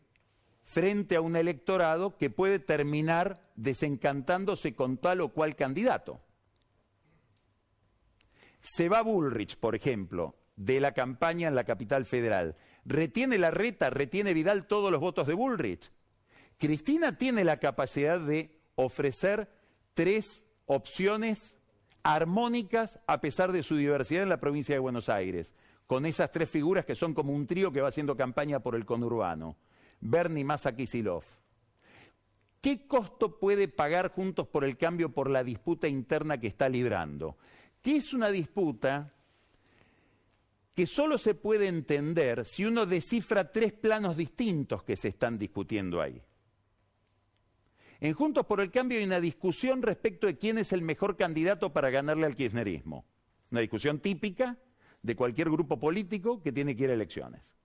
frente 0.64 1.16
a 1.16 1.22
un 1.22 1.36
electorado 1.36 2.18
que 2.18 2.30
puede 2.30 2.60
terminar 2.60 3.52
desencantándose 3.56 4.74
con 4.74 4.98
tal 4.98 5.22
o 5.22 5.30
cual 5.30 5.56
candidato. 5.56 6.22
Se 8.62 8.90
va 8.90 9.02
Bullrich, 9.02 9.58
por 9.58 9.76
ejemplo, 9.76 10.36
de 10.56 10.80
la 10.80 10.94
campaña 10.94 11.48
en 11.48 11.56
la 11.56 11.64
capital 11.64 12.06
federal. 12.06 12.56
Retiene 12.86 13.38
la 13.38 13.52
reta, 13.52 13.90
retiene 13.90 14.34
Vidal 14.34 14.68
todos 14.68 14.92
los 14.92 15.00
votos 15.00 15.28
de 15.28 15.34
Bullrich. 15.34 15.92
Cristina 16.58 17.18
tiene 17.18 17.44
la 17.44 17.58
capacidad 17.58 18.20
de 18.20 18.60
ofrecer 18.76 19.50
tres 19.94 20.46
opciones 20.66 21.58
armónicas 22.04 23.00
a 23.08 23.22
pesar 23.22 23.52
de 23.52 23.64
su 23.64 23.76
diversidad 23.76 24.24
en 24.24 24.30
la 24.30 24.40
provincia 24.40 24.76
de 24.76 24.80
Buenos 24.80 25.10
Aires, 25.10 25.54
con 25.88 26.06
esas 26.06 26.32
tres 26.32 26.50
figuras 26.50 26.86
que 26.86 26.96
son 26.96 27.14
como 27.14 27.34
un 27.34 27.48
trío 27.48 27.72
que 27.72 27.82
va 27.82 27.90
haciendo 27.90 28.16
campaña 28.16 28.60
por 28.60 28.76
el 28.76 28.86
conurbano. 28.86 29.58
Bernie 30.00 30.44
Massa 30.44 30.76
Kisilov. 30.76 31.24
¿Qué 32.62 32.88
costo 32.88 33.40
puede 33.40 33.68
pagar 33.68 34.12
Juntos 34.12 34.48
por 34.48 34.64
el 34.64 34.78
Cambio 34.78 35.12
por 35.12 35.30
la 35.30 35.44
disputa 35.44 35.88
interna 35.88 36.40
que 36.40 36.48
está 36.48 36.70
librando? 36.70 37.38
Que 37.82 37.98
es 37.98 38.14
una 38.14 38.30
disputa 38.30 39.14
que 40.74 40.88
solo 40.88 41.18
se 41.18 41.36
puede 41.36 41.68
entender 41.68 42.46
si 42.46 42.66
uno 42.66 42.86
descifra 42.86 43.52
tres 43.52 43.74
planos 43.74 44.16
distintos 44.16 44.84
que 44.84 44.96
se 44.96 45.10
están 45.10 45.38
discutiendo 45.38 46.02
ahí. 46.02 46.22
En 48.00 48.14
Juntos 48.14 48.46
por 48.46 48.62
el 48.62 48.72
Cambio 48.72 48.98
hay 48.98 49.04
una 49.04 49.20
discusión 49.20 49.82
respecto 49.82 50.26
de 50.26 50.38
quién 50.38 50.58
es 50.58 50.74
el 50.74 50.82
mejor 50.82 51.18
candidato 51.18 51.72
para 51.72 51.92
ganarle 51.92 52.26
al 52.26 52.36
kirchnerismo. 52.36 53.06
Una 53.52 53.62
discusión 53.62 54.00
típica 54.00 54.58
de 55.04 55.16
cualquier 55.16 55.52
grupo 55.52 55.80
político 55.80 56.42
que 56.42 56.52
tiene 56.52 56.76
que 56.76 56.86
ir 56.86 56.90
a 56.90 56.94
elecciones. 56.94 57.56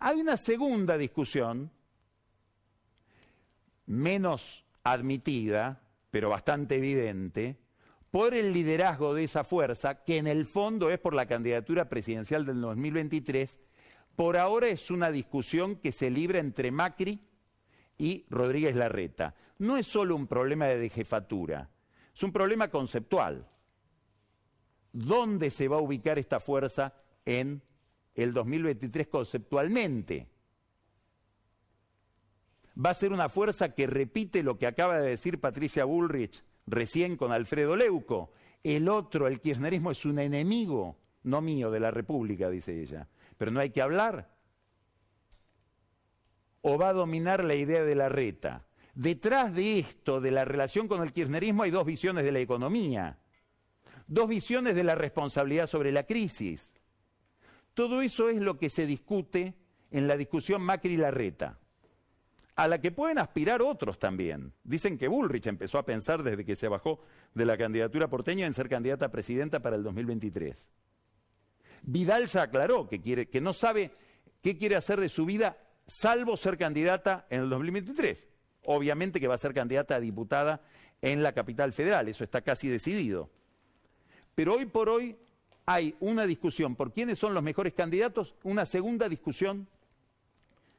Hay 0.00 0.20
una 0.20 0.36
segunda 0.36 0.98
discusión, 0.98 1.70
menos 3.86 4.64
admitida, 4.82 5.80
pero 6.10 6.28
bastante 6.28 6.76
evidente, 6.76 7.56
por 8.14 8.32
el 8.32 8.52
liderazgo 8.52 9.12
de 9.12 9.24
esa 9.24 9.42
fuerza, 9.42 10.04
que 10.04 10.18
en 10.18 10.28
el 10.28 10.46
fondo 10.46 10.88
es 10.88 11.00
por 11.00 11.14
la 11.14 11.26
candidatura 11.26 11.88
presidencial 11.88 12.46
del 12.46 12.60
2023. 12.60 13.58
Por 14.14 14.36
ahora 14.36 14.68
es 14.68 14.92
una 14.92 15.10
discusión 15.10 15.74
que 15.74 15.90
se 15.90 16.10
libra 16.10 16.38
entre 16.38 16.70
Macri 16.70 17.18
y 17.98 18.24
Rodríguez 18.30 18.76
Larreta. 18.76 19.34
No 19.58 19.76
es 19.76 19.88
solo 19.88 20.14
un 20.14 20.28
problema 20.28 20.66
de 20.66 20.90
jefatura, 20.90 21.68
es 22.14 22.22
un 22.22 22.30
problema 22.30 22.68
conceptual. 22.68 23.48
¿Dónde 24.92 25.50
se 25.50 25.66
va 25.66 25.78
a 25.78 25.82
ubicar 25.82 26.16
esta 26.16 26.38
fuerza 26.38 26.94
en 27.24 27.62
el 28.14 28.32
2023 28.32 29.08
conceptualmente. 29.08 30.28
Va 32.78 32.90
a 32.90 32.94
ser 32.94 33.12
una 33.12 33.28
fuerza 33.28 33.74
que 33.74 33.88
repite 33.88 34.44
lo 34.44 34.56
que 34.56 34.68
acaba 34.68 35.00
de 35.00 35.08
decir 35.08 35.40
Patricia 35.40 35.84
Bullrich 35.84 36.44
recién 36.66 37.16
con 37.16 37.32
Alfredo 37.32 37.76
Leuco. 37.76 38.32
El 38.62 38.88
otro, 38.88 39.26
el 39.26 39.40
kirchnerismo, 39.40 39.90
es 39.90 40.04
un 40.04 40.18
enemigo, 40.18 40.96
no 41.24 41.40
mío, 41.40 41.70
de 41.70 41.80
la 41.80 41.90
República, 41.90 42.48
dice 42.48 42.80
ella. 42.80 43.08
Pero 43.36 43.50
no 43.50 43.60
hay 43.60 43.70
que 43.70 43.82
hablar. 43.82 44.30
O 46.62 46.78
va 46.78 46.90
a 46.90 46.94
dominar 46.94 47.44
la 47.44 47.54
idea 47.54 47.84
de 47.84 47.94
la 47.94 48.08
reta. 48.08 48.66
Detrás 48.94 49.52
de 49.54 49.80
esto, 49.80 50.20
de 50.20 50.30
la 50.30 50.44
relación 50.44 50.88
con 50.88 51.02
el 51.02 51.12
kirchnerismo, 51.12 51.64
hay 51.64 51.70
dos 51.70 51.84
visiones 51.84 52.24
de 52.24 52.32
la 52.32 52.38
economía, 52.38 53.18
dos 54.06 54.28
visiones 54.28 54.74
de 54.74 54.84
la 54.84 54.94
responsabilidad 54.94 55.66
sobre 55.66 55.90
la 55.90 56.04
crisis. 56.04 56.72
Todo 57.74 58.02
eso 58.02 58.28
es 58.28 58.40
lo 58.40 58.56
que 58.56 58.70
se 58.70 58.86
discute 58.86 59.54
en 59.90 60.06
la 60.06 60.16
discusión 60.16 60.62
Macri-Larreta, 60.62 61.58
a 62.56 62.68
la 62.68 62.80
que 62.80 62.92
pueden 62.92 63.18
aspirar 63.18 63.62
otros 63.62 63.98
también. 63.98 64.52
Dicen 64.62 64.96
que 64.96 65.08
Bullrich 65.08 65.46
empezó 65.46 65.78
a 65.78 65.84
pensar 65.84 66.22
desde 66.22 66.44
que 66.44 66.56
se 66.56 66.68
bajó 66.68 67.00
de 67.34 67.46
la 67.46 67.58
candidatura 67.58 68.08
porteña 68.08 68.46
en 68.46 68.54
ser 68.54 68.68
candidata 68.68 69.06
a 69.06 69.10
presidenta 69.10 69.60
para 69.60 69.76
el 69.76 69.82
2023. 69.82 70.68
Vidal 71.82 72.28
ya 72.28 72.42
aclaró 72.42 72.88
que, 72.88 73.00
quiere, 73.00 73.28
que 73.28 73.40
no 73.40 73.52
sabe 73.52 73.90
qué 74.40 74.56
quiere 74.56 74.76
hacer 74.76 75.00
de 75.00 75.08
su 75.08 75.26
vida 75.26 75.58
salvo 75.86 76.36
ser 76.36 76.56
candidata 76.56 77.26
en 77.28 77.42
el 77.42 77.50
2023. 77.50 78.28
Obviamente 78.66 79.20
que 79.20 79.28
va 79.28 79.34
a 79.34 79.38
ser 79.38 79.52
candidata 79.52 79.96
a 79.96 80.00
diputada 80.00 80.62
en 81.02 81.22
la 81.22 81.32
capital 81.32 81.72
federal, 81.72 82.08
eso 82.08 82.24
está 82.24 82.40
casi 82.40 82.68
decidido. 82.68 83.28
Pero 84.34 84.54
hoy 84.54 84.64
por 84.64 84.88
hoy 84.88 85.16
hay 85.66 85.94
una 86.00 86.24
discusión 86.24 86.76
por 86.76 86.92
quiénes 86.92 87.18
son 87.18 87.34
los 87.34 87.42
mejores 87.42 87.74
candidatos, 87.74 88.36
una 88.42 88.64
segunda 88.64 89.08
discusión 89.08 89.68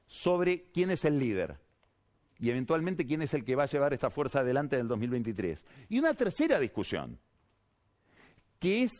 sobre 0.07 0.63
quién 0.71 0.89
es 0.89 1.05
el 1.05 1.19
líder 1.19 1.64
y 2.39 2.49
eventualmente 2.49 3.05
quién 3.05 3.21
es 3.21 3.33
el 3.33 3.45
que 3.45 3.55
va 3.55 3.63
a 3.63 3.67
llevar 3.67 3.93
esta 3.93 4.09
fuerza 4.09 4.39
adelante 4.39 4.75
en 4.75 4.81
el 4.81 4.87
2023. 4.87 5.65
Y 5.89 5.99
una 5.99 6.13
tercera 6.13 6.59
discusión, 6.59 7.17
que 8.59 8.83
es 8.83 8.91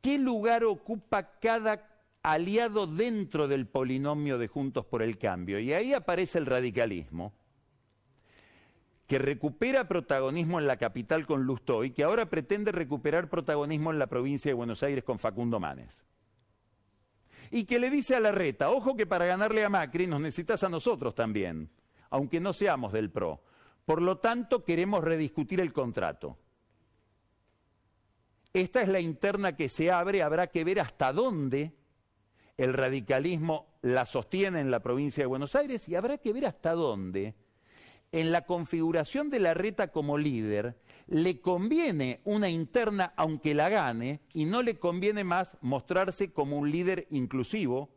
qué 0.00 0.18
lugar 0.18 0.64
ocupa 0.64 1.38
cada 1.38 1.88
aliado 2.22 2.86
dentro 2.86 3.46
del 3.46 3.66
polinomio 3.66 4.38
de 4.38 4.48
Juntos 4.48 4.84
por 4.86 5.02
el 5.02 5.18
Cambio. 5.18 5.58
Y 5.60 5.72
ahí 5.72 5.92
aparece 5.92 6.38
el 6.38 6.46
radicalismo 6.46 7.32
que 9.06 9.18
recupera 9.18 9.86
protagonismo 9.86 10.58
en 10.58 10.66
la 10.66 10.78
capital 10.78 11.26
con 11.26 11.44
Lustoy, 11.44 11.90
que 11.90 12.02
ahora 12.02 12.30
pretende 12.30 12.72
recuperar 12.72 13.28
protagonismo 13.28 13.92
en 13.92 13.98
la 13.98 14.06
provincia 14.06 14.48
de 14.48 14.54
Buenos 14.54 14.82
Aires 14.82 15.04
con 15.04 15.18
Facundo 15.18 15.60
Manes. 15.60 16.02
Y 17.50 17.64
que 17.64 17.78
le 17.78 17.90
dice 17.90 18.16
a 18.16 18.20
la 18.20 18.32
reta, 18.32 18.70
ojo 18.70 18.96
que 18.96 19.06
para 19.06 19.26
ganarle 19.26 19.62
a 19.62 19.68
Macri 19.68 20.06
nos 20.06 20.20
necesitas 20.20 20.64
a 20.64 20.70
nosotros 20.70 21.14
también, 21.14 21.68
aunque 22.14 22.38
no 22.38 22.52
seamos 22.52 22.92
del 22.92 23.10
PRO. 23.10 23.42
Por 23.84 24.00
lo 24.00 24.18
tanto, 24.18 24.64
queremos 24.64 25.02
rediscutir 25.02 25.60
el 25.60 25.72
contrato. 25.72 26.38
Esta 28.52 28.82
es 28.82 28.88
la 28.88 29.00
interna 29.00 29.56
que 29.56 29.68
se 29.68 29.90
abre, 29.90 30.22
habrá 30.22 30.46
que 30.46 30.62
ver 30.62 30.78
hasta 30.78 31.12
dónde 31.12 31.74
el 32.56 32.72
radicalismo 32.72 33.66
la 33.82 34.06
sostiene 34.06 34.60
en 34.60 34.70
la 34.70 34.78
provincia 34.78 35.24
de 35.24 35.26
Buenos 35.26 35.56
Aires 35.56 35.88
y 35.88 35.96
habrá 35.96 36.18
que 36.18 36.32
ver 36.32 36.46
hasta 36.46 36.74
dónde 36.74 37.34
en 38.12 38.30
la 38.30 38.42
configuración 38.46 39.28
de 39.28 39.40
la 39.40 39.54
reta 39.54 39.88
como 39.88 40.16
líder, 40.16 40.78
le 41.08 41.40
conviene 41.40 42.20
una 42.22 42.48
interna 42.48 43.12
aunque 43.16 43.56
la 43.56 43.68
gane 43.68 44.20
y 44.32 44.44
no 44.44 44.62
le 44.62 44.78
conviene 44.78 45.24
más 45.24 45.58
mostrarse 45.62 46.32
como 46.32 46.58
un 46.58 46.70
líder 46.70 47.08
inclusivo 47.10 47.90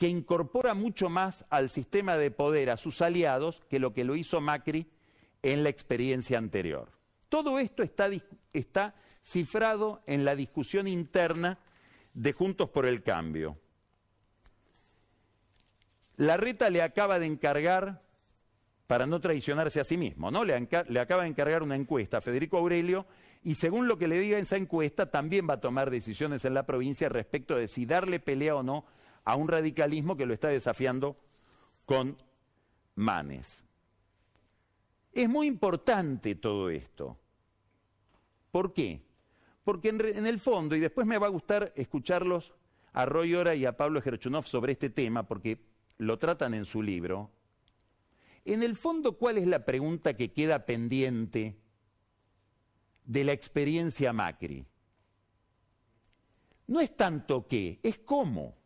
que 0.00 0.08
incorpora 0.08 0.72
mucho 0.72 1.10
más 1.10 1.44
al 1.50 1.68
sistema 1.68 2.16
de 2.16 2.30
poder 2.30 2.70
a 2.70 2.78
sus 2.78 3.02
aliados 3.02 3.60
que 3.68 3.78
lo 3.78 3.92
que 3.92 4.04
lo 4.04 4.16
hizo 4.16 4.40
Macri 4.40 4.86
en 5.42 5.62
la 5.62 5.68
experiencia 5.68 6.38
anterior. 6.38 6.90
Todo 7.28 7.58
esto 7.58 7.82
está, 7.82 8.08
está 8.54 8.94
cifrado 9.22 10.00
en 10.06 10.24
la 10.24 10.34
discusión 10.34 10.88
interna 10.88 11.58
de 12.14 12.32
Juntos 12.32 12.70
por 12.70 12.86
el 12.86 13.02
Cambio. 13.02 13.58
La 16.16 16.38
reta 16.38 16.70
le 16.70 16.80
acaba 16.80 17.18
de 17.18 17.26
encargar 17.26 18.00
para 18.86 19.06
no 19.06 19.20
traicionarse 19.20 19.80
a 19.80 19.84
sí 19.84 19.98
mismo, 19.98 20.30
¿no? 20.30 20.46
Le, 20.46 20.54
acaba 20.98 21.24
de 21.24 21.28
encargar 21.28 21.62
una 21.62 21.76
encuesta 21.76 22.16
a 22.16 22.20
Federico 22.22 22.56
Aurelio 22.56 23.04
Y 23.42 23.56
según 23.56 23.86
lo 23.86 23.98
que 23.98 24.08
le 24.08 24.18
diga 24.18 24.38
esa 24.38 24.56
encuesta, 24.56 25.10
también 25.10 25.46
va 25.46 25.54
a 25.54 25.60
tomar 25.60 25.90
decisiones 25.90 26.46
en 26.46 26.54
la 26.54 26.64
provincia 26.64 27.10
respecto 27.10 27.54
de 27.54 27.68
si 27.68 27.84
darle 27.84 28.18
pelea 28.18 28.56
o 28.56 28.62
no 28.62 28.86
a 29.24 29.36
un 29.36 29.48
radicalismo 29.48 30.16
que 30.16 30.26
lo 30.26 30.34
está 30.34 30.48
desafiando 30.48 31.16
con 31.84 32.16
manes. 32.94 33.64
Es 35.12 35.28
muy 35.28 35.46
importante 35.46 36.34
todo 36.34 36.70
esto. 36.70 37.18
¿Por 38.50 38.72
qué? 38.72 39.02
Porque 39.64 39.88
en, 39.88 40.26
el 40.26 40.40
fondo, 40.40 40.74
y 40.74 40.80
después 40.80 41.06
me 41.06 41.18
va 41.18 41.26
a 41.26 41.30
gustar 41.30 41.72
escucharlos 41.76 42.52
a 42.92 43.04
Roy 43.04 43.34
Ora 43.34 43.54
y 43.54 43.66
a 43.66 43.76
Pablo 43.76 44.02
Gerchunov 44.02 44.46
sobre 44.46 44.72
este 44.72 44.90
tema, 44.90 45.26
porque 45.26 45.60
lo 45.98 46.18
tratan 46.18 46.54
en 46.54 46.64
su 46.64 46.82
libro. 46.82 47.30
En 48.44 48.62
el 48.62 48.76
fondo, 48.76 49.18
¿cuál 49.18 49.38
es 49.38 49.46
la 49.46 49.64
pregunta 49.64 50.16
que 50.16 50.32
queda 50.32 50.64
pendiente 50.64 51.56
de 53.04 53.24
la 53.24 53.32
experiencia 53.32 54.12
Macri? 54.12 54.64
No 56.66 56.80
es 56.80 56.96
tanto 56.96 57.46
qué, 57.46 57.80
es 57.82 57.98
cómo. 57.98 58.59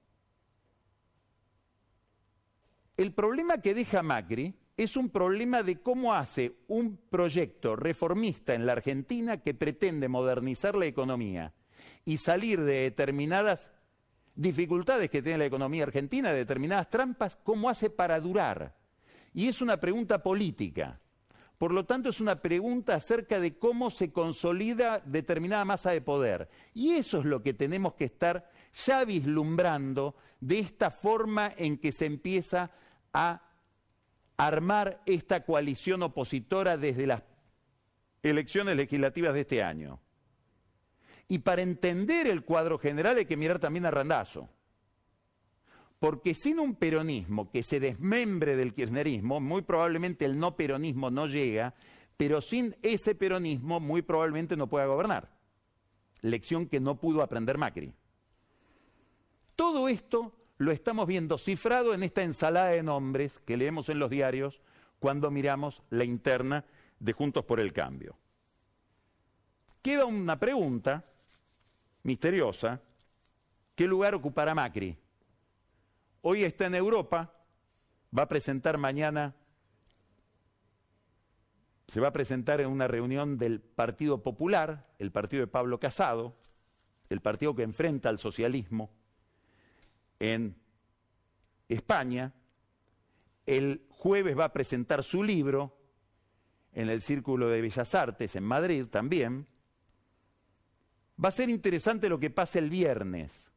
El 2.96 3.12
problema 3.12 3.58
que 3.58 3.74
deja 3.74 4.04
Macri 4.04 4.54
es 4.76 4.96
un 4.96 5.10
problema 5.10 5.64
de 5.64 5.80
cómo 5.80 6.14
hace 6.14 6.58
un 6.68 6.96
proyecto 6.96 7.74
reformista 7.74 8.54
en 8.54 8.66
la 8.66 8.72
Argentina 8.72 9.38
que 9.38 9.52
pretende 9.52 10.08
modernizar 10.08 10.76
la 10.76 10.86
economía 10.86 11.52
y 12.04 12.18
salir 12.18 12.60
de 12.60 12.82
determinadas 12.82 13.70
dificultades 14.36 15.10
que 15.10 15.22
tiene 15.22 15.38
la 15.38 15.46
economía 15.46 15.84
argentina, 15.84 16.30
de 16.30 16.38
determinadas 16.38 16.88
trampas, 16.88 17.36
cómo 17.42 17.68
hace 17.68 17.90
para 17.90 18.20
durar. 18.20 18.76
Y 19.32 19.48
es 19.48 19.60
una 19.60 19.76
pregunta 19.78 20.22
política. 20.22 21.00
Por 21.58 21.72
lo 21.72 21.84
tanto, 21.84 22.08
es 22.08 22.20
una 22.20 22.40
pregunta 22.40 22.94
acerca 22.94 23.40
de 23.40 23.58
cómo 23.58 23.90
se 23.90 24.12
consolida 24.12 25.00
determinada 25.04 25.64
masa 25.64 25.90
de 25.90 26.00
poder. 26.00 26.48
Y 26.74 26.92
eso 26.92 27.20
es 27.20 27.24
lo 27.24 27.42
que 27.42 27.54
tenemos 27.54 27.94
que 27.94 28.04
estar 28.04 28.50
ya 28.72 29.04
vislumbrando 29.04 30.16
de 30.40 30.58
esta 30.58 30.90
forma 30.90 31.52
en 31.56 31.78
que 31.78 31.92
se 31.92 32.06
empieza 32.06 32.70
a 33.14 33.40
armar 34.36 35.00
esta 35.06 35.44
coalición 35.44 36.02
opositora 36.02 36.76
desde 36.76 37.06
las 37.06 37.22
elecciones 38.22 38.76
legislativas 38.76 39.32
de 39.32 39.40
este 39.40 39.62
año. 39.62 40.00
Y 41.28 41.38
para 41.38 41.62
entender 41.62 42.26
el 42.26 42.44
cuadro 42.44 42.78
general 42.78 43.16
hay 43.16 43.24
que 43.24 43.36
mirar 43.36 43.58
también 43.58 43.86
a 43.86 43.90
Randazo. 43.90 44.48
Porque 45.98 46.34
sin 46.34 46.58
un 46.58 46.74
peronismo 46.74 47.50
que 47.50 47.62
se 47.62 47.80
desmembre 47.80 48.56
del 48.56 48.74
kirchnerismo, 48.74 49.40
muy 49.40 49.62
probablemente 49.62 50.26
el 50.26 50.38
no 50.38 50.56
peronismo 50.56 51.10
no 51.10 51.26
llega, 51.26 51.74
pero 52.16 52.42
sin 52.42 52.76
ese 52.82 53.14
peronismo 53.14 53.80
muy 53.80 54.02
probablemente 54.02 54.56
no 54.56 54.68
pueda 54.68 54.86
gobernar. 54.86 55.30
Lección 56.20 56.66
que 56.66 56.80
no 56.80 57.00
pudo 57.00 57.22
aprender 57.22 57.56
Macri. 57.56 57.94
Todo 59.56 59.88
esto 59.88 60.32
lo 60.58 60.70
estamos 60.70 61.06
viendo 61.06 61.38
cifrado 61.38 61.94
en 61.94 62.02
esta 62.02 62.22
ensalada 62.22 62.68
de 62.68 62.82
nombres 62.82 63.38
que 63.40 63.56
leemos 63.56 63.88
en 63.88 63.98
los 63.98 64.10
diarios 64.10 64.60
cuando 64.98 65.30
miramos 65.30 65.82
la 65.90 66.04
interna 66.04 66.64
de 66.98 67.12
Juntos 67.12 67.44
por 67.44 67.60
el 67.60 67.72
Cambio. 67.72 68.16
Queda 69.82 70.04
una 70.06 70.38
pregunta 70.38 71.04
misteriosa, 72.04 72.80
¿qué 73.74 73.86
lugar 73.86 74.14
ocupará 74.14 74.54
Macri? 74.54 74.96
Hoy 76.22 76.44
está 76.44 76.66
en 76.66 76.76
Europa, 76.76 77.34
va 78.16 78.22
a 78.22 78.28
presentar 78.28 78.78
mañana, 78.78 79.34
se 81.86 82.00
va 82.00 82.08
a 82.08 82.12
presentar 82.12 82.62
en 82.62 82.68
una 82.68 82.88
reunión 82.88 83.36
del 83.36 83.60
Partido 83.60 84.22
Popular, 84.22 84.86
el 84.98 85.10
partido 85.10 85.40
de 85.40 85.48
Pablo 85.48 85.78
Casado, 85.80 86.34
el 87.10 87.20
partido 87.20 87.54
que 87.54 87.62
enfrenta 87.62 88.08
al 88.08 88.18
socialismo 88.18 88.90
en 90.32 90.56
España. 91.68 92.32
El 93.46 93.86
jueves 93.90 94.38
va 94.38 94.46
a 94.46 94.52
presentar 94.52 95.02
su 95.02 95.22
libro 95.22 95.76
en 96.72 96.88
el 96.88 97.02
Círculo 97.02 97.48
de 97.48 97.60
Bellas 97.60 97.94
Artes 97.94 98.34
en 98.36 98.44
Madrid 98.44 98.86
también. 98.86 99.46
Va 101.22 101.28
a 101.28 101.32
ser 101.32 101.48
interesante 101.48 102.08
lo 102.08 102.18
que 102.18 102.30
pase 102.30 102.58
el 102.58 102.70
viernes, 102.70 103.50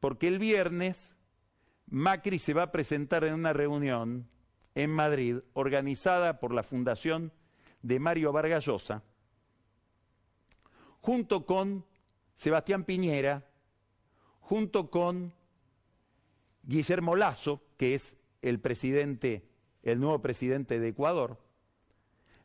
porque 0.00 0.28
el 0.28 0.38
viernes 0.38 1.14
Macri 1.86 2.38
se 2.38 2.54
va 2.54 2.64
a 2.64 2.72
presentar 2.72 3.24
en 3.24 3.34
una 3.34 3.52
reunión 3.52 4.28
en 4.74 4.90
Madrid 4.90 5.38
organizada 5.54 6.38
por 6.38 6.52
la 6.52 6.62
Fundación 6.62 7.32
de 7.82 7.98
Mario 7.98 8.32
Vargallosa, 8.32 9.02
junto 11.00 11.46
con 11.46 11.84
Sebastián 12.36 12.84
Piñera, 12.84 13.44
junto 14.40 14.90
con 14.90 15.32
Guillermo 16.68 17.16
Lazo, 17.16 17.64
que 17.76 17.96
es 17.96 18.14
el 18.42 18.60
presidente, 18.60 19.50
el 19.82 19.98
nuevo 19.98 20.22
presidente 20.22 20.78
de 20.78 20.88
Ecuador. 20.88 21.36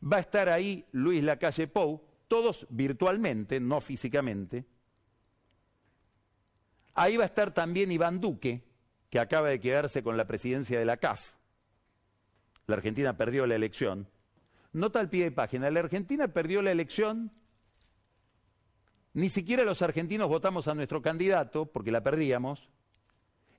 Va 0.02 0.18
a 0.18 0.22
estar 0.22 0.50
ahí 0.50 0.88
Luis 0.92 1.24
Lacalle 1.24 1.68
Pou, 1.68 2.02
todos 2.28 2.66
virtualmente, 2.72 3.60
no 3.60 3.80
físicamente. 3.82 4.66
Ahí 6.96 7.18
va 7.18 7.24
a 7.24 7.28
estar 7.28 7.54
también 7.54 7.92
Iván 7.92 8.20
Duque, 8.20 8.64
que 9.12 9.20
acaba 9.20 9.50
de 9.50 9.60
quedarse 9.60 10.02
con 10.02 10.18
la 10.18 10.26
presidencia 10.26 10.80
de 10.80 10.86
la 10.86 10.98
CAF. 10.98 11.34
La 12.66 12.78
Argentina 12.78 13.16
perdió 13.16 13.46
la 13.46 13.54
elección. 13.54 14.10
Nota 14.72 15.00
al 15.00 15.10
pie 15.10 15.26
de 15.26 15.32
página, 15.32 15.70
la 15.70 15.82
Argentina 15.82 16.30
perdió 16.30 16.64
la 16.64 16.72
elección 16.72 17.32
ni 19.14 19.30
siquiera 19.30 19.64
los 19.64 19.84
argentinos 19.84 20.28
votamos 20.28 20.68
a 20.68 20.74
nuestro 20.74 21.02
candidato 21.02 21.68
porque 21.68 21.92
la 21.92 22.02
perdíamos. 22.02 22.70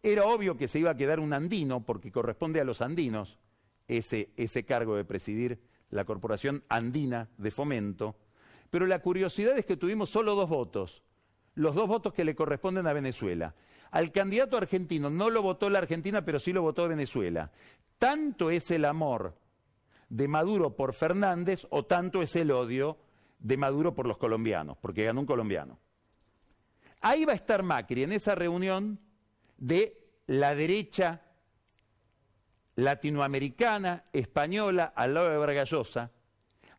Era 0.04 0.26
obvio 0.26 0.58
que 0.58 0.68
se 0.68 0.78
iba 0.78 0.90
a 0.90 0.96
quedar 0.98 1.18
un 1.18 1.32
andino 1.32 1.82
porque 1.82 2.12
corresponde 2.12 2.60
a 2.60 2.64
los 2.64 2.82
andinos 2.82 3.38
ese, 3.88 4.28
ese 4.36 4.64
cargo 4.64 4.96
de 4.96 5.04
presidir 5.06 5.58
la 5.88 6.04
Corporación 6.04 6.62
Andina 6.68 7.30
de 7.38 7.50
Fomento. 7.50 8.14
Pero 8.68 8.86
la 8.86 8.98
curiosidad 8.98 9.56
es 9.56 9.64
que 9.64 9.78
tuvimos 9.78 10.10
solo 10.10 10.34
dos 10.34 10.50
votos, 10.50 11.02
los 11.54 11.74
dos 11.74 11.88
votos 11.88 12.12
que 12.12 12.22
le 12.22 12.34
corresponden 12.34 12.86
a 12.86 12.92
Venezuela. 12.92 13.54
Al 13.92 14.12
candidato 14.12 14.58
argentino 14.58 15.08
no 15.08 15.30
lo 15.30 15.40
votó 15.40 15.70
la 15.70 15.78
Argentina, 15.78 16.22
pero 16.22 16.38
sí 16.38 16.52
lo 16.52 16.60
votó 16.60 16.86
Venezuela. 16.86 17.50
Tanto 17.96 18.50
es 18.50 18.70
el 18.72 18.84
amor 18.84 19.38
de 20.10 20.28
Maduro 20.28 20.76
por 20.76 20.92
Fernández 20.92 21.66
o 21.70 21.86
tanto 21.86 22.20
es 22.20 22.36
el 22.36 22.50
odio 22.50 22.98
de 23.38 23.56
Maduro 23.56 23.94
por 23.94 24.06
los 24.06 24.18
colombianos, 24.18 24.76
porque 24.82 25.04
ganó 25.04 25.20
un 25.20 25.26
colombiano. 25.26 25.78
Ahí 27.00 27.24
va 27.24 27.32
a 27.32 27.36
estar 27.36 27.62
Macri 27.62 28.02
en 28.02 28.12
esa 28.12 28.34
reunión 28.34 29.00
de 29.56 30.04
la 30.26 30.54
derecha 30.54 31.22
latinoamericana, 32.76 34.04
española, 34.12 34.92
al 34.96 35.14
lado 35.14 35.30
de 35.30 35.36
Vargallosa. 35.36 36.10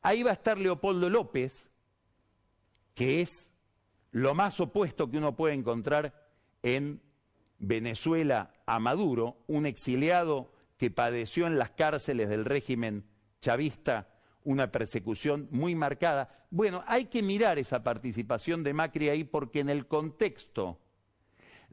Ahí 0.01 0.23
va 0.23 0.31
a 0.31 0.33
estar 0.33 0.59
Leopoldo 0.59 1.09
López, 1.09 1.69
que 2.93 3.21
es 3.21 3.51
lo 4.11 4.33
más 4.35 4.59
opuesto 4.59 5.09
que 5.09 5.17
uno 5.17 5.35
puede 5.35 5.53
encontrar 5.53 6.13
en 6.63 7.01
Venezuela 7.59 8.53
a 8.65 8.79
Maduro, 8.79 9.37
un 9.47 9.65
exiliado 9.65 10.51
que 10.77 10.91
padeció 10.91 11.47
en 11.47 11.57
las 11.57 11.71
cárceles 11.71 12.29
del 12.29 12.45
régimen 12.45 13.05
chavista 13.41 14.09
una 14.45 14.71
persecución 14.71 15.47
muy 15.51 15.75
marcada. 15.75 16.45
Bueno, 16.49 16.83
hay 16.87 17.05
que 17.05 17.21
mirar 17.21 17.59
esa 17.59 17.83
participación 17.83 18.63
de 18.63 18.73
Macri 18.73 19.09
ahí 19.09 19.23
porque 19.23 19.59
en 19.59 19.69
el 19.69 19.87
contexto 19.87 20.79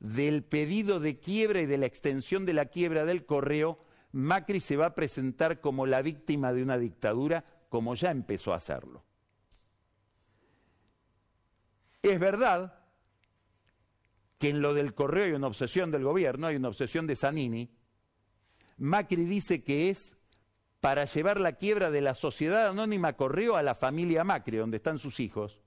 del 0.02 0.42
pedido 0.42 0.98
de 0.98 1.20
quiebra 1.20 1.60
y 1.60 1.66
de 1.66 1.78
la 1.78 1.86
extensión 1.86 2.44
de 2.44 2.52
la 2.52 2.66
quiebra 2.66 3.04
del 3.04 3.24
correo, 3.24 3.78
Macri 4.10 4.58
se 4.58 4.76
va 4.76 4.86
a 4.86 4.94
presentar 4.96 5.60
como 5.60 5.86
la 5.86 6.02
víctima 6.02 6.52
de 6.52 6.64
una 6.64 6.76
dictadura, 6.76 7.44
como 7.68 7.94
ya 7.94 8.10
empezó 8.10 8.52
a 8.52 8.56
hacerlo. 8.56 9.04
Es 12.02 12.18
verdad 12.18 12.80
que 14.38 14.48
en 14.48 14.60
lo 14.60 14.74
del 14.74 14.92
correo 14.92 15.26
hay 15.26 15.32
una 15.32 15.46
obsesión 15.46 15.92
del 15.92 16.02
gobierno, 16.02 16.48
hay 16.48 16.56
una 16.56 16.68
obsesión 16.68 17.06
de 17.06 17.14
Zanini. 17.14 17.70
Macri 18.78 19.24
dice 19.24 19.62
que 19.62 19.88
es 19.88 20.16
para 20.80 21.04
llevar 21.04 21.40
la 21.40 21.52
quiebra 21.52 21.92
de 21.92 22.00
la 22.00 22.16
sociedad 22.16 22.66
anónima 22.66 23.12
Correo 23.12 23.54
a 23.54 23.62
la 23.62 23.76
familia 23.76 24.24
Macri, 24.24 24.56
donde 24.56 24.78
están 24.78 24.98
sus 24.98 25.20
hijos, 25.20 25.60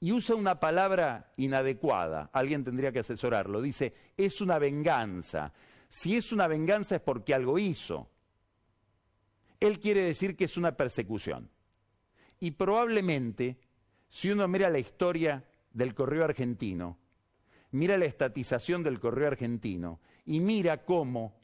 y 0.00 0.12
usa 0.12 0.34
una 0.34 0.60
palabra 0.60 1.32
inadecuada, 1.36 2.30
alguien 2.32 2.64
tendría 2.64 2.92
que 2.92 2.98
asesorarlo, 2.98 3.62
dice, 3.62 3.94
es 4.16 4.40
una 4.40 4.58
venganza. 4.58 5.52
Si 5.88 6.16
es 6.16 6.32
una 6.32 6.46
venganza 6.46 6.96
es 6.96 7.00
porque 7.00 7.34
algo 7.34 7.58
hizo. 7.58 8.10
Él 9.60 9.80
quiere 9.80 10.02
decir 10.02 10.36
que 10.36 10.44
es 10.44 10.56
una 10.56 10.76
persecución. 10.76 11.48
Y 12.40 12.50
probablemente, 12.50 13.58
si 14.08 14.30
uno 14.30 14.46
mira 14.48 14.68
la 14.68 14.78
historia 14.78 15.44
del 15.72 15.94
correo 15.94 16.24
argentino, 16.24 16.98
mira 17.70 17.96
la 17.96 18.04
estatización 18.04 18.82
del 18.82 19.00
correo 19.00 19.28
argentino 19.28 20.00
y 20.26 20.40
mira 20.40 20.84
cómo 20.84 21.40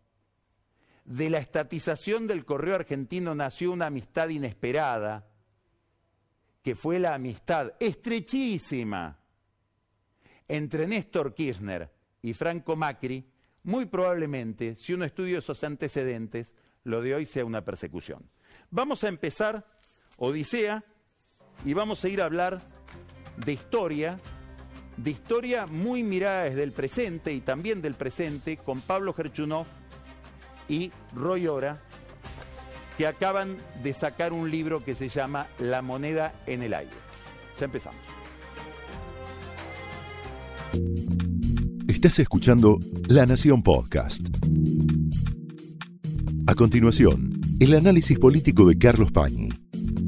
de 1.05 1.31
la 1.31 1.39
estatización 1.39 2.27
del 2.27 2.45
correo 2.45 2.75
argentino 2.75 3.35
nació 3.35 3.73
una 3.73 3.87
amistad 3.87 4.29
inesperada 4.29 5.30
que 6.63 6.75
fue 6.75 6.99
la 6.99 7.15
amistad 7.15 7.73
estrechísima 7.81 9.19
entre 10.49 10.87
Néstor 10.87 11.35
Kirchner 11.35 11.91
y 12.23 12.35
Franco 12.35 12.77
Macri, 12.77 13.25
muy 13.63 13.87
probablemente, 13.87 14.75
si 14.77 14.93
uno 14.93 15.05
estudia 15.05 15.39
esos 15.39 15.63
antecedentes, 15.65 16.55
lo 16.85 17.03
de 17.03 17.15
hoy 17.15 17.27
sea 17.27 17.45
una 17.45 17.65
persecución. 17.65 18.29
Vamos 18.71 19.05
a 19.05 19.09
empezar 19.09 19.67
Odisea 20.17 20.85
y 21.65 21.75
vamos 21.75 22.05
a 22.05 22.09
ir 22.09 22.21
a 22.21 22.25
hablar 22.25 22.61
de 23.37 23.53
historia, 23.53 24.19
de 24.97 25.11
historia 25.11 25.67
muy 25.67 26.03
mirada 26.03 26.45
desde 26.45 26.63
el 26.63 26.73
presente 26.73 27.33
y 27.33 27.41
también 27.41 27.81
del 27.81 27.95
presente 27.95 28.57
con 28.57 28.81
Pablo 28.81 29.15
Gerchunov 29.15 29.67
y 30.69 30.91
Roy 31.15 31.47
Ora, 31.47 31.77
que 33.01 33.07
acaban 33.07 33.57
de 33.83 33.95
sacar 33.95 34.31
un 34.31 34.51
libro 34.51 34.85
que 34.85 34.95
se 34.95 35.09
llama 35.09 35.47
La 35.59 35.81
moneda 35.81 36.35
en 36.47 36.63
el 36.63 36.75
aire. 36.75 36.93
Ya 37.59 37.65
empezamos. 37.65 37.99
Estás 41.89 42.19
escuchando 42.19 42.79
La 43.09 43.25
Nación 43.25 43.63
Podcast. 43.63 44.21
A 46.47 46.55
continuación, 46.55 47.41
el 47.59 47.73
análisis 47.73 48.19
político 48.19 48.69
de 48.69 48.77
Carlos 48.77 49.11
Pañi 49.13 49.49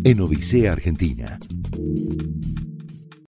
en 0.04 0.20
Odisea 0.20 0.72
Argentina. 0.72 1.38